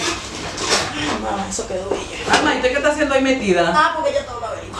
[1.21, 2.03] Mamá, eso quedó bello.
[2.31, 3.71] Alma, ¿y usted qué está haciendo ahí metida?
[3.73, 4.72] Ah, porque ya todo lo averiguo.